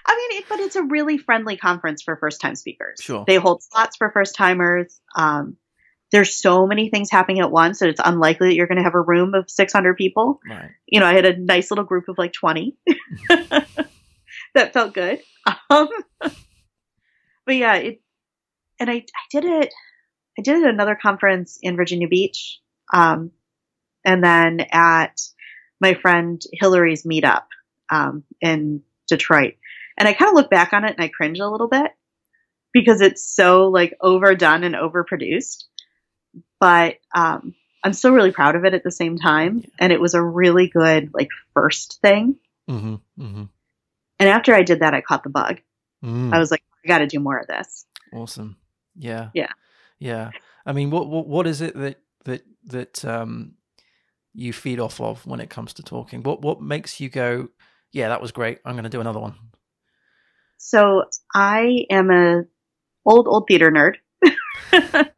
[0.03, 2.99] I mean, it, but it's a really friendly conference for first time speakers.
[3.01, 3.23] Sure.
[3.25, 4.99] They hold slots for first timers.
[5.15, 5.57] Um,
[6.11, 8.95] there's so many things happening at once that it's unlikely that you're going to have
[8.95, 10.39] a room of 600 people.
[10.47, 10.71] Right.
[10.85, 12.75] You know, I had a nice little group of like 20
[14.55, 15.19] that felt good.
[15.71, 15.87] Um,
[16.19, 18.01] but yeah, it,
[18.79, 19.73] and I, I did it,
[20.37, 22.59] I did it at another conference in Virginia Beach.
[22.93, 23.31] Um,
[24.05, 25.19] and then at
[25.79, 27.45] my friend Hillary's meetup,
[27.89, 29.55] um, in Detroit.
[29.97, 31.91] And I kind of look back on it and I cringe a little bit
[32.73, 35.65] because it's so like overdone and overproduced.
[36.59, 39.65] But um, I'm still really proud of it at the same time.
[39.79, 42.37] And it was a really good like first thing.
[42.69, 43.43] Mm-hmm, mm-hmm.
[44.21, 45.61] And after I did that, I caught the bug.
[46.05, 46.31] Mm.
[46.31, 47.87] I was like, I got to do more of this.
[48.13, 48.55] Awesome.
[48.95, 49.29] Yeah.
[49.33, 49.49] Yeah.
[49.97, 50.29] Yeah.
[50.63, 53.53] I mean, what what what is it that that that um
[54.33, 56.21] you feed off of when it comes to talking?
[56.21, 57.49] What what makes you go,
[57.91, 58.59] yeah, that was great.
[58.63, 59.33] I'm going to do another one.
[60.57, 62.43] So I am a
[63.03, 63.95] old old theater nerd.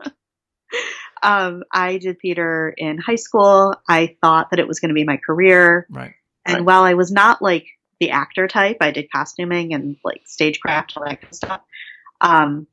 [1.22, 3.76] um, I did theater in high school.
[3.90, 5.88] I thought that it was going to be my career.
[5.90, 6.14] Right.
[6.46, 6.66] And right.
[6.66, 7.66] while I was not like
[8.04, 11.62] the actor type, I did costuming and like stagecraft, all that kind of stuff.
[12.20, 12.68] Um,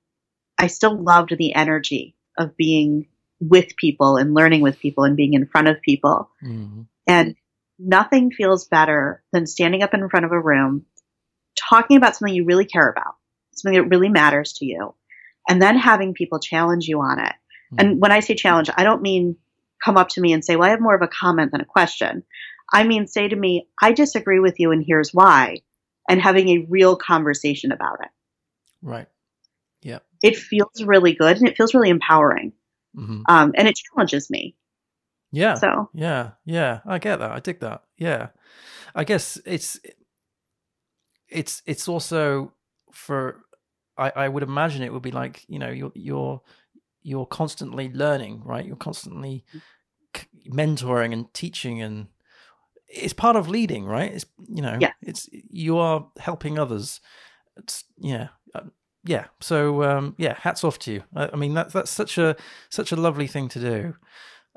[0.58, 3.06] I still loved the energy of being
[3.38, 6.30] with people and learning with people and being in front of people.
[6.44, 6.82] Mm-hmm.
[7.06, 7.36] And
[7.78, 10.84] nothing feels better than standing up in front of a room
[11.56, 13.14] talking about something you really care about,
[13.52, 14.94] something that really matters to you,
[15.48, 17.32] and then having people challenge you on it.
[17.72, 17.76] Mm-hmm.
[17.78, 19.36] And when I say challenge, I don't mean
[19.82, 21.66] come up to me and say, well, I have more of a comment than a
[21.66, 22.24] question.
[22.72, 25.58] I mean, say to me, I disagree with you and here's why,
[26.08, 28.10] and having a real conversation about it.
[28.82, 29.08] Right.
[29.82, 30.00] Yeah.
[30.22, 32.52] It feels really good and it feels really empowering.
[32.96, 33.22] Mm-hmm.
[33.28, 34.56] Um, and it challenges me.
[35.32, 35.54] Yeah.
[35.54, 36.32] So, yeah.
[36.44, 36.80] Yeah.
[36.86, 37.30] I get that.
[37.30, 37.82] I dig that.
[37.96, 38.28] Yeah.
[38.94, 39.78] I guess it's
[41.28, 42.52] it's it's also
[42.92, 43.44] for
[43.96, 46.40] I, I would imagine it would be like you know you're you're
[47.02, 49.44] you're constantly learning right you're constantly
[50.48, 52.08] mentoring and teaching and
[52.92, 54.92] it's part of leading right it's you know yeah.
[55.02, 57.00] it's you are helping others
[57.56, 58.62] it's yeah uh,
[59.04, 62.36] yeah so um yeah hats off to you I, I, mean that's that's such a
[62.68, 63.96] such a lovely thing to do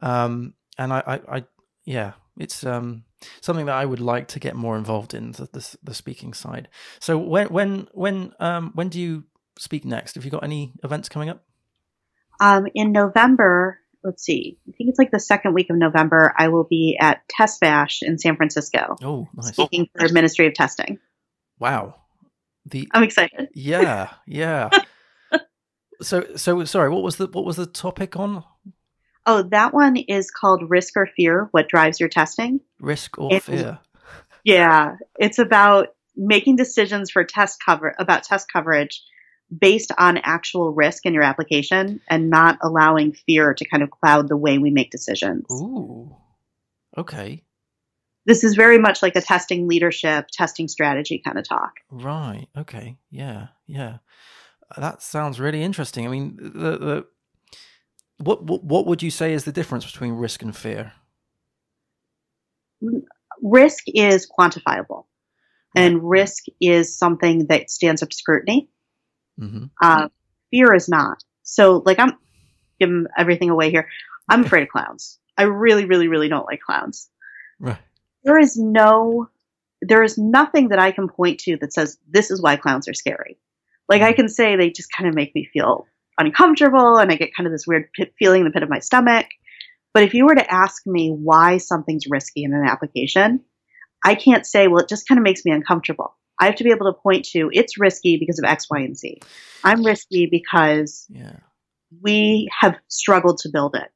[0.01, 1.43] um and I I, I
[1.85, 3.03] yeah it's um
[3.41, 6.67] something that I would like to get more involved in the the, the speaking side.
[6.99, 9.23] So when when when um when do you
[9.59, 10.15] speak next?
[10.15, 11.43] Have you got any events coming up?
[12.39, 14.57] Um, in November, let's see.
[14.67, 16.33] I think it's like the second week of November.
[16.37, 18.95] I will be at TestBash in San Francisco.
[19.03, 19.53] Oh, nice.
[19.53, 20.99] Speaking for Ministry of Testing.
[21.59, 21.95] Wow.
[22.65, 23.49] The I'm excited.
[23.53, 24.69] Yeah, yeah.
[26.01, 26.89] so so sorry.
[26.89, 28.43] What was the what was the topic on?
[29.25, 32.59] Oh, that one is called Risk or Fear What Drives Your Testing.
[32.79, 33.79] Risk or Fear.
[34.43, 34.97] Yeah.
[35.17, 39.01] It's about making decisions for test cover about test coverage
[39.59, 44.29] based on actual risk in your application and not allowing fear to kind of cloud
[44.29, 45.45] the way we make decisions.
[45.51, 46.15] Ooh.
[46.97, 47.43] Okay.
[48.25, 51.73] This is very much like a testing leadership, testing strategy kind of talk.
[51.89, 52.47] Right.
[52.57, 52.97] Okay.
[53.11, 53.47] Yeah.
[53.67, 53.97] Yeah.
[54.71, 56.05] Uh, that sounds really interesting.
[56.05, 57.05] I mean, the the
[58.17, 60.93] what, what what would you say is the difference between risk and fear?
[62.81, 63.03] Mm,
[63.41, 65.05] risk is quantifiable,
[65.75, 68.69] and risk is something that stands up to scrutiny.
[69.39, 69.65] Mm-hmm.
[69.81, 70.09] Uh,
[70.51, 71.23] fear is not.
[71.43, 72.13] So, like, I'm
[72.79, 73.87] giving everything away here.
[74.29, 75.19] I'm afraid of clowns.
[75.37, 77.09] I really, really, really don't like clowns.
[77.59, 77.77] Right.
[78.23, 79.29] There is no,
[79.81, 82.93] there is nothing that I can point to that says this is why clowns are
[82.93, 83.37] scary.
[83.89, 84.21] Like, I mm-hmm.
[84.21, 87.53] can say they just kind of make me feel uncomfortable and I get kind of
[87.53, 89.27] this weird pit feeling in the pit of my stomach.
[89.93, 93.41] But if you were to ask me why something's risky in an application,
[94.03, 96.15] I can't say, well, it just kind of makes me uncomfortable.
[96.43, 98.97] I have to be able to point to it's risky because of X, Y, and
[98.97, 99.21] Z.
[99.63, 101.37] I'm risky because yeah.
[102.01, 103.89] we have struggled to build it.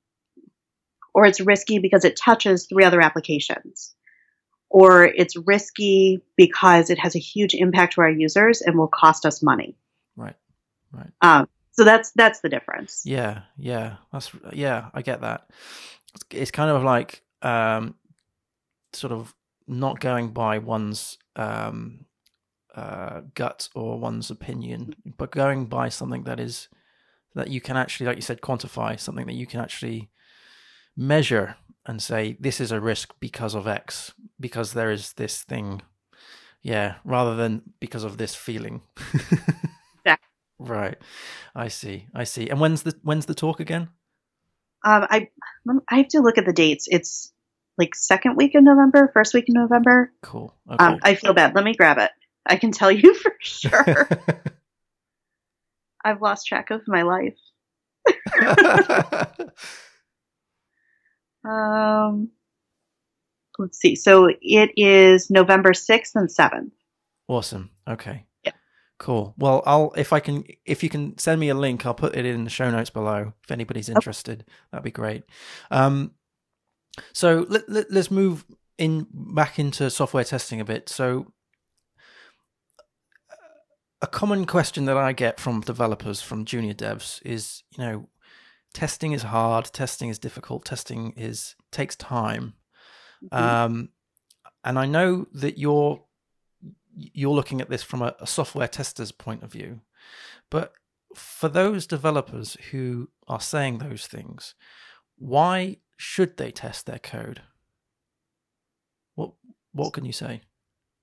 [1.14, 3.94] Or it's risky because it touches three other applications.
[4.70, 9.26] Or it's risky because it has a huge impact to our users and will cost
[9.26, 9.76] us money.
[10.16, 10.36] Right.
[10.94, 11.12] Right.
[11.22, 13.02] Um, so that's that's the difference.
[13.06, 14.90] Yeah, yeah, that's yeah.
[14.94, 15.50] I get that.
[16.32, 17.96] it's kind of like um,
[18.94, 19.36] sort of
[19.68, 22.06] not going by one's um,
[22.78, 26.70] uh, gut or one's opinion, but going by something that is
[27.34, 30.12] that you can actually, like you said, quantify something that you can actually
[30.96, 31.56] measure
[31.88, 35.82] and say this is a risk because of X, because there is this thing,
[36.62, 38.82] yeah, rather than because of this feeling.
[40.06, 40.18] yeah.
[40.60, 40.98] Right.
[41.56, 42.06] I see.
[42.14, 42.48] I see.
[42.48, 43.90] And when's the when's the talk again?
[44.86, 45.30] Um, I
[45.90, 46.88] I have to look at the dates.
[46.88, 47.34] It's
[47.78, 50.12] like second week in November, first week in November.
[50.22, 50.54] Cool.
[50.72, 50.84] Okay.
[50.84, 51.56] Um, I feel bad.
[51.56, 52.12] Let me grab it.
[52.48, 54.10] I can tell you for sure.
[56.04, 57.38] I've lost track of my life.
[61.44, 62.30] um,
[63.60, 63.96] let's see.
[63.96, 66.72] So it is November 6th and 7th.
[67.28, 67.72] Awesome.
[67.88, 68.26] Okay.
[68.46, 68.54] Yeah.
[69.00, 69.34] Cool.
[69.38, 72.26] Well, I'll if I can if you can send me a link, I'll put it
[72.26, 74.42] in the show notes below if anybody's interested.
[74.42, 74.52] Okay.
[74.72, 75.24] That'd be great.
[75.72, 76.12] Um,
[77.14, 78.46] so let, let, let's move
[78.78, 80.88] in back into software testing a bit.
[80.90, 81.34] So
[84.02, 88.10] a common question that I get from developers, from junior devs, is you know,
[88.74, 92.54] testing is hard, testing is difficult, testing is takes time,
[93.24, 93.44] mm-hmm.
[93.44, 93.90] um,
[94.64, 96.04] and I know that you're
[96.96, 99.82] you're looking at this from a, a software tester's point of view,
[100.50, 100.74] but
[101.16, 104.56] for those developers who are saying those things,
[105.18, 107.42] why should they test their code?
[109.16, 109.32] What
[109.74, 110.42] what can you say?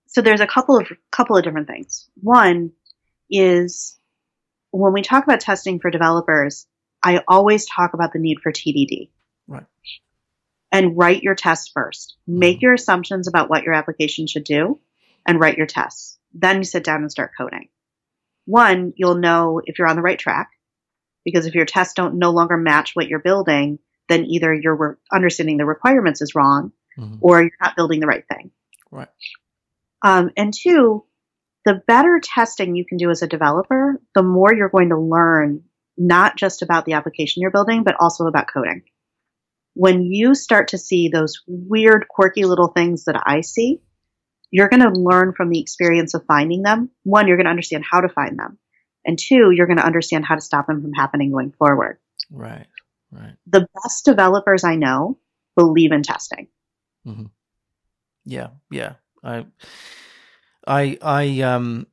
[0.07, 2.09] So there's a couple of couple of different things.
[2.22, 2.70] One,
[3.31, 3.99] is
[4.70, 6.66] when we talk about testing for developers,
[7.03, 9.11] I always talk about the need for TDD.
[9.47, 9.66] Right.
[10.72, 12.16] And write your tests first.
[12.27, 12.64] Make mm-hmm.
[12.64, 14.81] your assumptions about what your application should do
[15.27, 16.18] and write your tests.
[16.33, 17.68] Then you sit down and start coding.
[18.47, 20.51] One, you'll know if you're on the right track
[21.25, 24.95] because if your tests don't no longer match what you're building, then either your re-
[25.12, 27.16] understanding the requirements is wrong mm-hmm.
[27.20, 28.51] or you're not building the right thing.
[28.91, 29.09] Right.
[30.03, 31.05] Um, and two,
[31.64, 35.62] the better testing you can do as a developer, the more you're going to learn
[35.96, 38.82] not just about the application you're building, but also about coding.
[39.74, 43.80] When you start to see those weird, quirky little things that I see,
[44.50, 46.90] you're going to learn from the experience of finding them.
[47.02, 48.58] One, you're going to understand how to find them.
[49.04, 51.98] And two, you're going to understand how to stop them from happening going forward.
[52.30, 52.66] Right,
[53.10, 53.34] right.
[53.46, 55.18] The best developers I know
[55.56, 56.48] believe in testing.
[57.06, 57.26] Mm-hmm.
[58.24, 58.94] Yeah, yeah.
[59.22, 59.46] I
[60.66, 61.86] I I um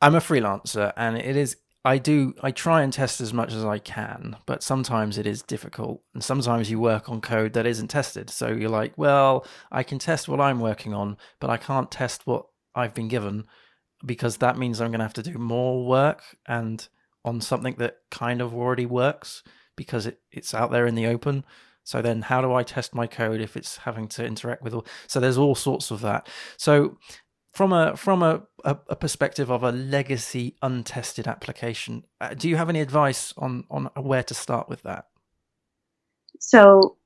[0.00, 3.64] I'm a freelancer and it is I do I try and test as much as
[3.64, 7.88] I can, but sometimes it is difficult and sometimes you work on code that isn't
[7.88, 8.30] tested.
[8.30, 12.26] So you're like, well, I can test what I'm working on, but I can't test
[12.26, 13.44] what I've been given
[14.04, 16.86] because that means I'm going to have to do more work and
[17.24, 19.42] on something that kind of already works
[19.76, 21.44] because it, it's out there in the open.
[21.88, 24.84] So then how do I test my code if it's having to interact with all
[25.06, 26.28] so there's all sorts of that.
[26.58, 26.98] So
[27.54, 32.56] from a from a, a, a perspective of a legacy untested application, uh, do you
[32.56, 35.06] have any advice on on where to start with that?
[36.40, 36.98] So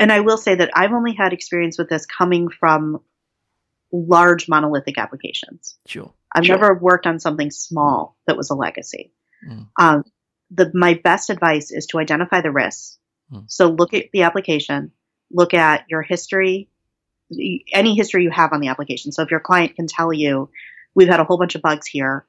[0.00, 3.00] and I will say that I've only had experience with this coming from
[3.92, 5.78] large monolithic applications.
[5.86, 6.12] Sure.
[6.34, 6.58] I've sure.
[6.58, 9.12] never worked on something small that was a legacy.
[9.48, 9.68] Mm.
[9.78, 10.04] Um,
[10.50, 12.98] the, my best advice is to identify the risks
[13.30, 13.40] Hmm.
[13.46, 14.92] So look at the application,
[15.30, 16.68] look at your history,
[17.72, 19.12] any history you have on the application.
[19.12, 20.50] So if your client can tell you,
[20.94, 22.26] we've had a whole bunch of bugs here,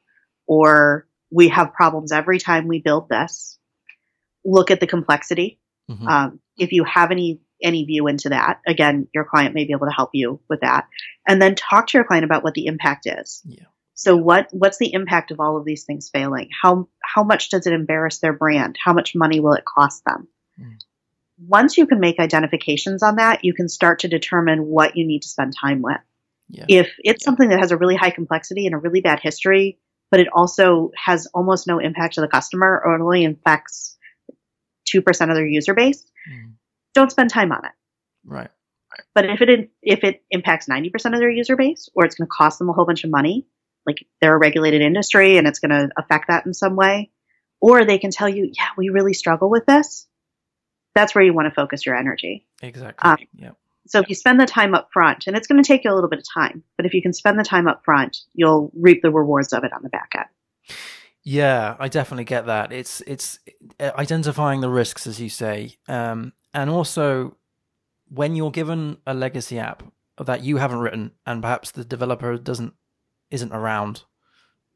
[0.48, 3.60] or we have problems every time we build this,
[4.46, 5.60] look at the complexity.
[5.90, 6.08] Mm-hmm.
[6.08, 9.88] Um, if you have any any view into that, again, your client may be able
[9.88, 10.88] to help you with that,
[11.28, 13.42] and then talk to your client about what the impact is.
[13.46, 13.66] Yeah.
[13.94, 16.50] So what what's the impact of all of these things failing?
[16.62, 18.78] How how much does it embarrass their brand?
[18.84, 20.28] How much money will it cost them?
[20.60, 20.78] Mm
[21.38, 25.22] once you can make identifications on that, you can start to determine what you need
[25.22, 25.98] to spend time with.
[26.50, 26.66] Yeah.
[26.68, 29.80] If it's something that has a really high complexity and a really bad history,
[30.10, 33.98] but it also has almost no impact to the customer or only affects
[34.94, 36.54] 2% of their user base, mm.
[36.94, 37.72] don't spend time on it.
[38.26, 38.50] Right.
[39.14, 42.32] But if it if it impacts 90% of their user base or it's going to
[42.36, 43.46] cost them a whole bunch of money,
[43.86, 47.12] like they're a regulated industry and it's going to affect that in some way,
[47.62, 50.07] or they can tell you, yeah, we really struggle with this
[50.98, 52.46] that's where you want to focus your energy.
[52.62, 53.10] Exactly.
[53.10, 53.52] Um, yeah.
[53.86, 55.96] So if you spend the time up front, and it's going to take you a
[55.96, 59.02] little bit of time, but if you can spend the time up front, you'll reap
[59.02, 60.78] the rewards of it on the back end.
[61.24, 62.72] Yeah, I definitely get that.
[62.74, 63.40] It's it's
[63.80, 67.38] uh, identifying the risks, as you say, um, and also
[68.10, 69.84] when you're given a legacy app
[70.18, 72.74] that you haven't written, and perhaps the developer doesn't
[73.30, 74.04] isn't around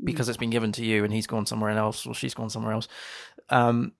[0.03, 2.73] because it's been given to you, and he's gone somewhere else or she's gone somewhere
[2.73, 2.87] else.
[3.49, 3.93] Um,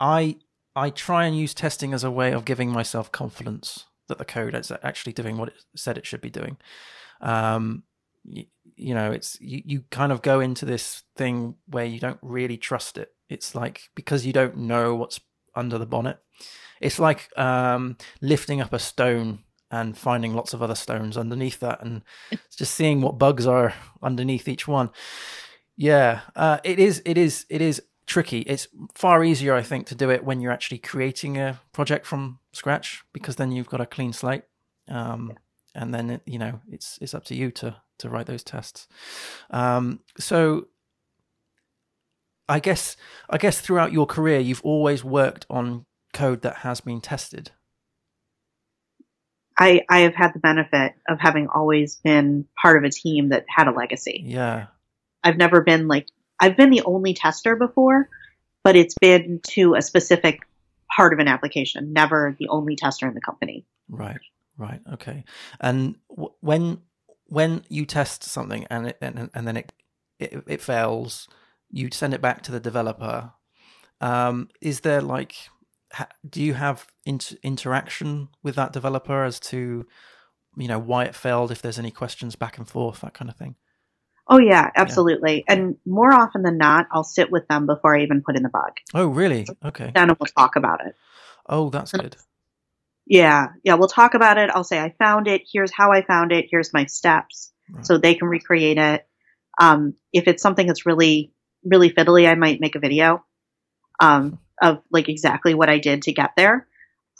[0.00, 0.36] I
[0.74, 4.54] I try and use testing as a way of giving myself confidence that the code
[4.54, 6.56] is actually doing what it said it should be doing.
[7.20, 7.84] Um,
[8.24, 12.18] you, you know, it's you, you kind of go into this thing where you don't
[12.22, 13.12] really trust it.
[13.28, 15.20] It's like because you don't know what's
[15.54, 16.18] under the bonnet.
[16.80, 21.82] It's like um, lifting up a stone and finding lots of other stones underneath that
[21.82, 22.02] and
[22.56, 24.90] just seeing what bugs are underneath each one.
[25.76, 27.02] Yeah, uh, it is.
[27.04, 27.46] It is.
[27.48, 27.82] It is
[28.12, 28.40] tricky.
[28.40, 32.38] It's far easier, I think, to do it when you're actually creating a project from
[32.52, 34.42] scratch because then you've got a clean slate,
[34.88, 35.38] um,
[35.74, 38.86] and then it, you know it's it's up to you to to write those tests.
[39.50, 40.68] Um, so,
[42.48, 42.96] I guess
[43.30, 47.50] I guess throughout your career, you've always worked on code that has been tested.
[49.58, 53.44] I, I have had the benefit of having always been part of a team that
[53.48, 54.22] had a legacy.
[54.26, 54.66] Yeah.
[55.22, 56.08] I've never been like
[56.42, 58.10] I've been the only tester before,
[58.64, 60.40] but it's been to a specific
[60.94, 63.64] part of an application, never the only tester in the company.
[63.88, 64.18] Right,
[64.58, 65.24] right, okay.
[65.60, 66.82] And w- when
[67.26, 69.72] when you test something and it, and, and then it,
[70.18, 71.28] it, it fails,
[71.70, 73.32] you send it back to the developer.
[74.00, 75.34] Um, is there like,
[76.28, 79.86] do you have inter- interaction with that developer as to,
[80.56, 81.50] you know, why it failed?
[81.52, 83.54] If there's any questions back and forth, that kind of thing.
[84.28, 85.44] Oh yeah, absolutely.
[85.46, 85.54] Yeah.
[85.54, 88.48] And more often than not, I'll sit with them before I even put in the
[88.48, 88.72] bug.
[88.94, 89.46] Oh really?
[89.64, 89.90] Okay.
[89.94, 90.94] Then we'll talk about it.
[91.48, 92.16] Oh, that's good.
[93.06, 93.74] Yeah, yeah.
[93.74, 94.50] We'll talk about it.
[94.50, 95.42] I'll say I found it.
[95.52, 96.46] Here's how I found it.
[96.50, 97.84] Here's my steps, right.
[97.84, 99.06] so they can recreate it.
[99.60, 101.32] Um, if it's something that's really,
[101.64, 103.24] really fiddly, I might make a video
[104.00, 106.66] um, of like exactly what I did to get there.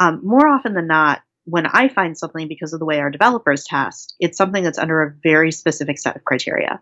[0.01, 3.65] Um, more often than not, when I find something because of the way our developers
[3.65, 6.81] test, it's something that's under a very specific set of criteria.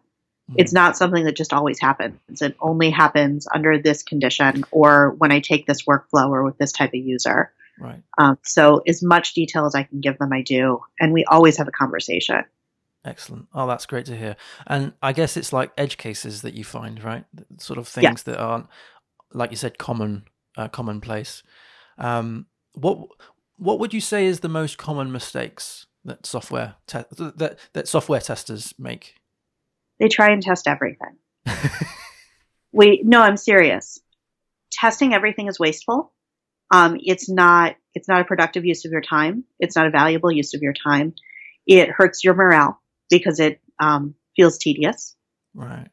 [0.56, 2.42] It's not something that just always happens.
[2.42, 6.72] It only happens under this condition or when I take this workflow or with this
[6.72, 7.52] type of user.
[7.78, 8.02] Right.
[8.18, 11.56] Um, so as much detail as I can give them, I do, and we always
[11.56, 12.44] have a conversation.
[13.04, 13.46] Excellent.
[13.54, 14.36] Oh, that's great to hear.
[14.66, 17.24] And I guess it's like edge cases that you find, right?
[17.58, 18.32] Sort of things yeah.
[18.34, 18.66] that aren't,
[19.32, 20.24] like you said, common,
[20.56, 21.42] uh, commonplace.
[21.96, 22.98] Um, what
[23.56, 28.20] what would you say is the most common mistakes that software te- that that software
[28.20, 29.19] testers make?
[30.00, 31.16] They try and test everything.
[32.72, 34.00] we no, I'm serious.
[34.72, 36.12] Testing everything is wasteful.
[36.72, 39.44] Um, it's not it's not a productive use of your time.
[39.58, 41.14] It's not a valuable use of your time.
[41.66, 42.80] It hurts your morale
[43.10, 45.16] because it um, feels tedious.
[45.54, 45.88] Right.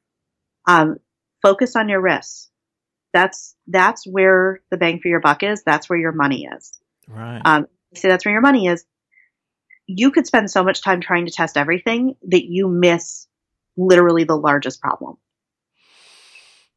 [0.68, 0.98] Um,
[1.42, 2.50] focus on your risks.
[3.14, 5.64] That's that's where the bang for your buck is.
[5.64, 6.78] That's where your money is.
[7.10, 7.42] Right.
[7.44, 8.86] Um, say that's where your money is.
[9.86, 13.28] You could spend so much time trying to test everything that you miss
[13.78, 15.18] literally the largest problem.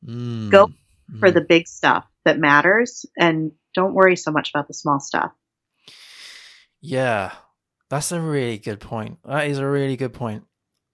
[0.07, 0.51] Mm.
[0.51, 0.71] Go
[1.19, 1.35] for mm.
[1.35, 5.33] the big stuff that matters and don't worry so much about the small stuff.
[6.81, 7.33] Yeah,
[7.89, 9.19] that's a really good point.
[9.25, 10.45] That is a really good point.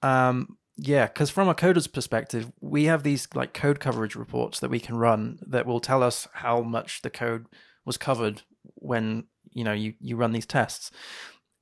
[0.03, 4.71] Um, yeah, because from a coder's perspective, we have these like code coverage reports that
[4.71, 7.47] we can run that will tell us how much the code
[7.85, 8.43] was covered
[8.75, 10.91] when you know you you run these tests,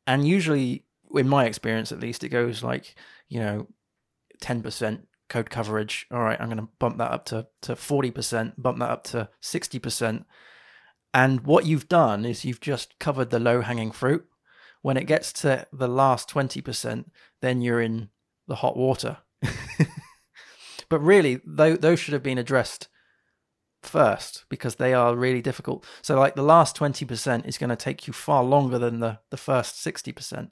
[0.07, 0.85] and usually,
[1.15, 2.97] in my experience at least, it goes like
[3.29, 3.69] you know
[4.41, 6.07] 10% code coverage.
[6.11, 9.29] All right, I'm going to bump that up to, to 40%, bump that up to
[9.43, 10.25] 60%.
[11.13, 14.27] And what you've done is you've just covered the low hanging fruit.
[14.83, 17.05] When it gets to the last 20%,
[17.41, 18.11] then you're in
[18.47, 19.19] the hot water.
[20.89, 22.89] but really, those should have been addressed
[23.83, 25.87] first because they are really difficult.
[26.03, 29.37] So, like the last 20% is going to take you far longer than the, the
[29.37, 30.51] first 60%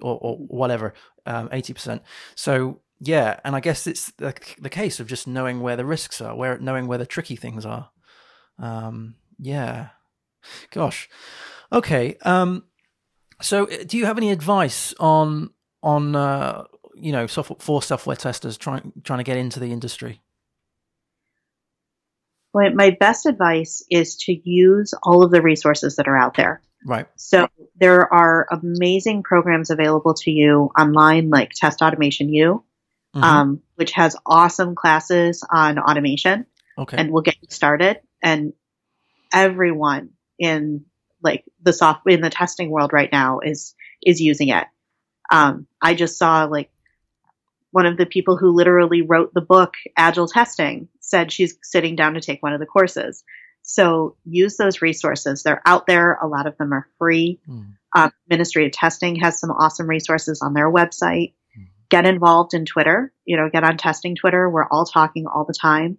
[0.00, 0.94] or, or whatever,
[1.26, 2.00] um, 80%.
[2.34, 6.20] So, yeah, and I guess it's the, the case of just knowing where the risks
[6.20, 7.90] are, where knowing where the tricky things are.
[8.60, 9.88] Um, yeah,
[10.70, 11.08] gosh,
[11.72, 12.16] okay.
[12.22, 12.62] Um,
[13.40, 15.50] so, uh, do you have any advice on
[15.82, 20.22] on uh, you know software, for software testers trying trying to get into the industry?
[22.54, 26.62] Well, my best advice is to use all of the resources that are out there.
[26.86, 27.08] Right.
[27.16, 27.48] So
[27.80, 32.62] there are amazing programs available to you online, like Test Automation U
[33.14, 33.24] mm-hmm.
[33.24, 36.46] um, which has awesome classes on automation.
[36.78, 36.96] Okay.
[36.96, 38.00] And we'll get you started.
[38.22, 38.52] And
[39.32, 40.84] everyone in
[41.22, 44.64] like the soft in the testing world right now is is using it.
[45.30, 46.70] Um, I just saw like
[47.70, 52.14] one of the people who literally wrote the book Agile Testing said she's sitting down
[52.14, 53.24] to take one of the courses.
[53.62, 55.42] So use those resources.
[55.42, 56.18] They're out there.
[56.20, 57.40] A lot of them are free.
[57.48, 57.74] Mm.
[57.94, 61.32] Um, Ministry of Testing has some awesome resources on their website
[61.92, 64.48] get involved in Twitter, you know, get on testing Twitter.
[64.48, 65.98] We're all talking all the time.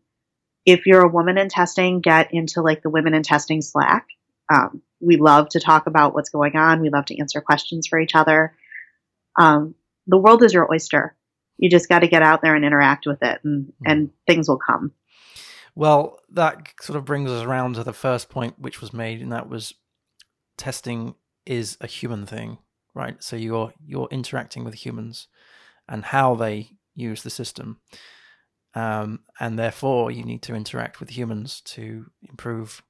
[0.65, 4.07] If you're a woman in testing, get into like the women in testing Slack.
[4.51, 6.81] Um, we love to talk about what's going on.
[6.81, 8.55] We love to answer questions for each other.
[9.39, 9.75] Um,
[10.07, 11.15] the world is your oyster.
[11.59, 13.71] You just got to get out there and interact with it, and, mm.
[13.85, 14.93] and things will come.
[15.75, 19.31] Well, that sort of brings us around to the first point which was made, and
[19.31, 19.75] that was
[20.57, 21.13] testing
[21.45, 22.57] is a human thing,
[22.95, 23.21] right?
[23.21, 25.27] So you're you're interacting with humans
[25.87, 27.79] and how they use the system,
[28.75, 32.81] um, and therefore you need to interact with humans to improve.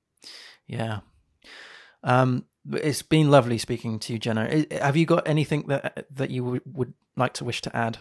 [0.67, 0.99] Yeah.
[2.03, 4.65] Um, it's been lovely speaking to you, Jenna.
[4.71, 7.97] Have you got anything that that you would like to wish to add?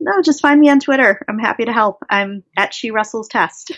[0.00, 1.24] No, just find me on Twitter.
[1.28, 1.98] I'm happy to help.
[2.10, 3.72] I'm at She Wrestles Test.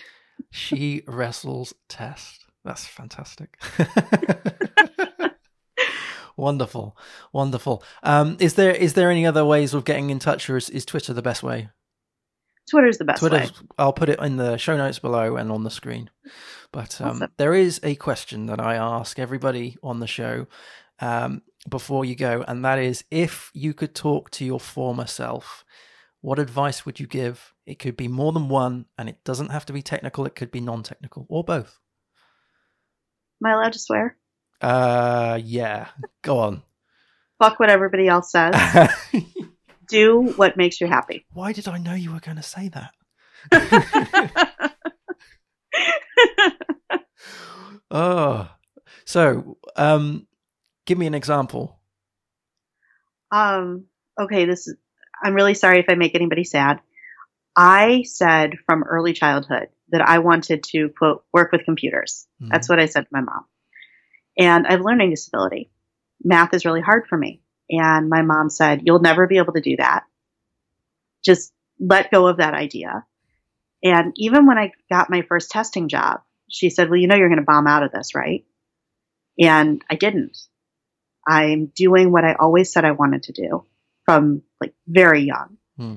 [0.51, 2.45] she Wrestles Test.
[2.63, 3.57] That's fantastic.
[6.37, 6.97] wonderful,
[7.33, 7.83] wonderful.
[8.03, 10.85] Um, is there is there any other ways of getting in touch, or is, is
[10.85, 11.69] Twitter the best way?
[12.69, 13.67] Twitter's the best Twitter's, way.
[13.77, 16.09] I'll put it in the show notes below and on the screen.
[16.71, 17.31] But um, awesome.
[17.37, 20.47] there is a question that I ask everybody on the show
[20.99, 25.65] um, before you go, and that is if you could talk to your former self
[26.21, 27.53] what advice would you give?
[27.65, 30.51] It could be more than one, and it doesn't have to be technical, it could
[30.51, 31.79] be non technical, or both.
[33.41, 34.17] Am I allowed to swear?
[34.61, 35.87] Uh, yeah.
[36.21, 36.63] Go on.
[37.39, 38.55] Fuck what everybody else says.
[39.89, 41.25] Do what makes you happy.
[41.31, 42.93] Why did I know you were going to say that?
[47.91, 48.49] oh,
[49.05, 50.27] so um,
[50.85, 51.79] give me an example.
[53.31, 53.85] Um.
[54.19, 54.45] Okay.
[54.45, 54.75] This is
[55.23, 56.81] I'm really sorry if I make anybody sad.
[57.55, 62.27] I said from early childhood that I wanted to quote work with computers.
[62.41, 62.51] Mm-hmm.
[62.51, 63.45] That's what I said to my mom.
[64.37, 65.69] And I have learning disability.
[66.23, 67.41] Math is really hard for me.
[67.69, 70.03] And my mom said, you'll never be able to do that.
[71.25, 73.05] Just let go of that idea.
[73.83, 77.29] And even when I got my first testing job, she said, well, you know, you're
[77.29, 78.45] going to bomb out of this, right?
[79.39, 80.37] And I didn't.
[81.27, 83.65] I'm doing what I always said I wanted to do
[84.05, 85.57] from like very young.
[85.77, 85.95] Hmm.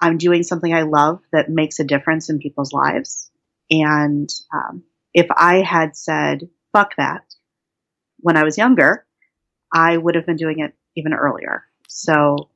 [0.00, 3.30] I'm doing something I love that makes a difference in people's lives.
[3.70, 7.24] And um, if I had said, fuck that,
[8.20, 9.06] when I was younger,
[9.72, 11.64] I would have been doing it even earlier.
[11.88, 12.48] So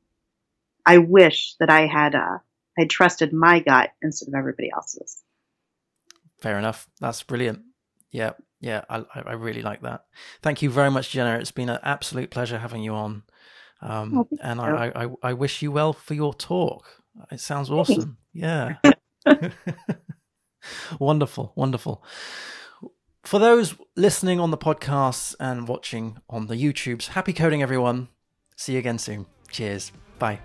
[0.86, 2.38] I wish that I had, uh,
[2.78, 5.22] I trusted my gut instead of everybody else's.
[6.40, 6.88] Fair enough.
[7.00, 7.62] That's brilliant.
[8.10, 8.32] Yeah.
[8.60, 8.84] Yeah.
[8.88, 10.04] I, I really like that.
[10.42, 11.38] Thank you very much, Jenna.
[11.38, 13.22] It's been an absolute pleasure having you on.
[13.80, 16.86] Um, oh, and I, I, I, wish you well for your talk.
[17.30, 18.16] It sounds awesome.
[18.32, 18.76] Yeah.
[20.98, 22.02] wonderful, wonderful.
[23.24, 28.08] For those listening on the podcast and watching on the YouTubes, happy coding, everyone.
[28.54, 29.24] See you again soon.
[29.50, 29.92] Cheers.
[30.18, 30.40] Bye.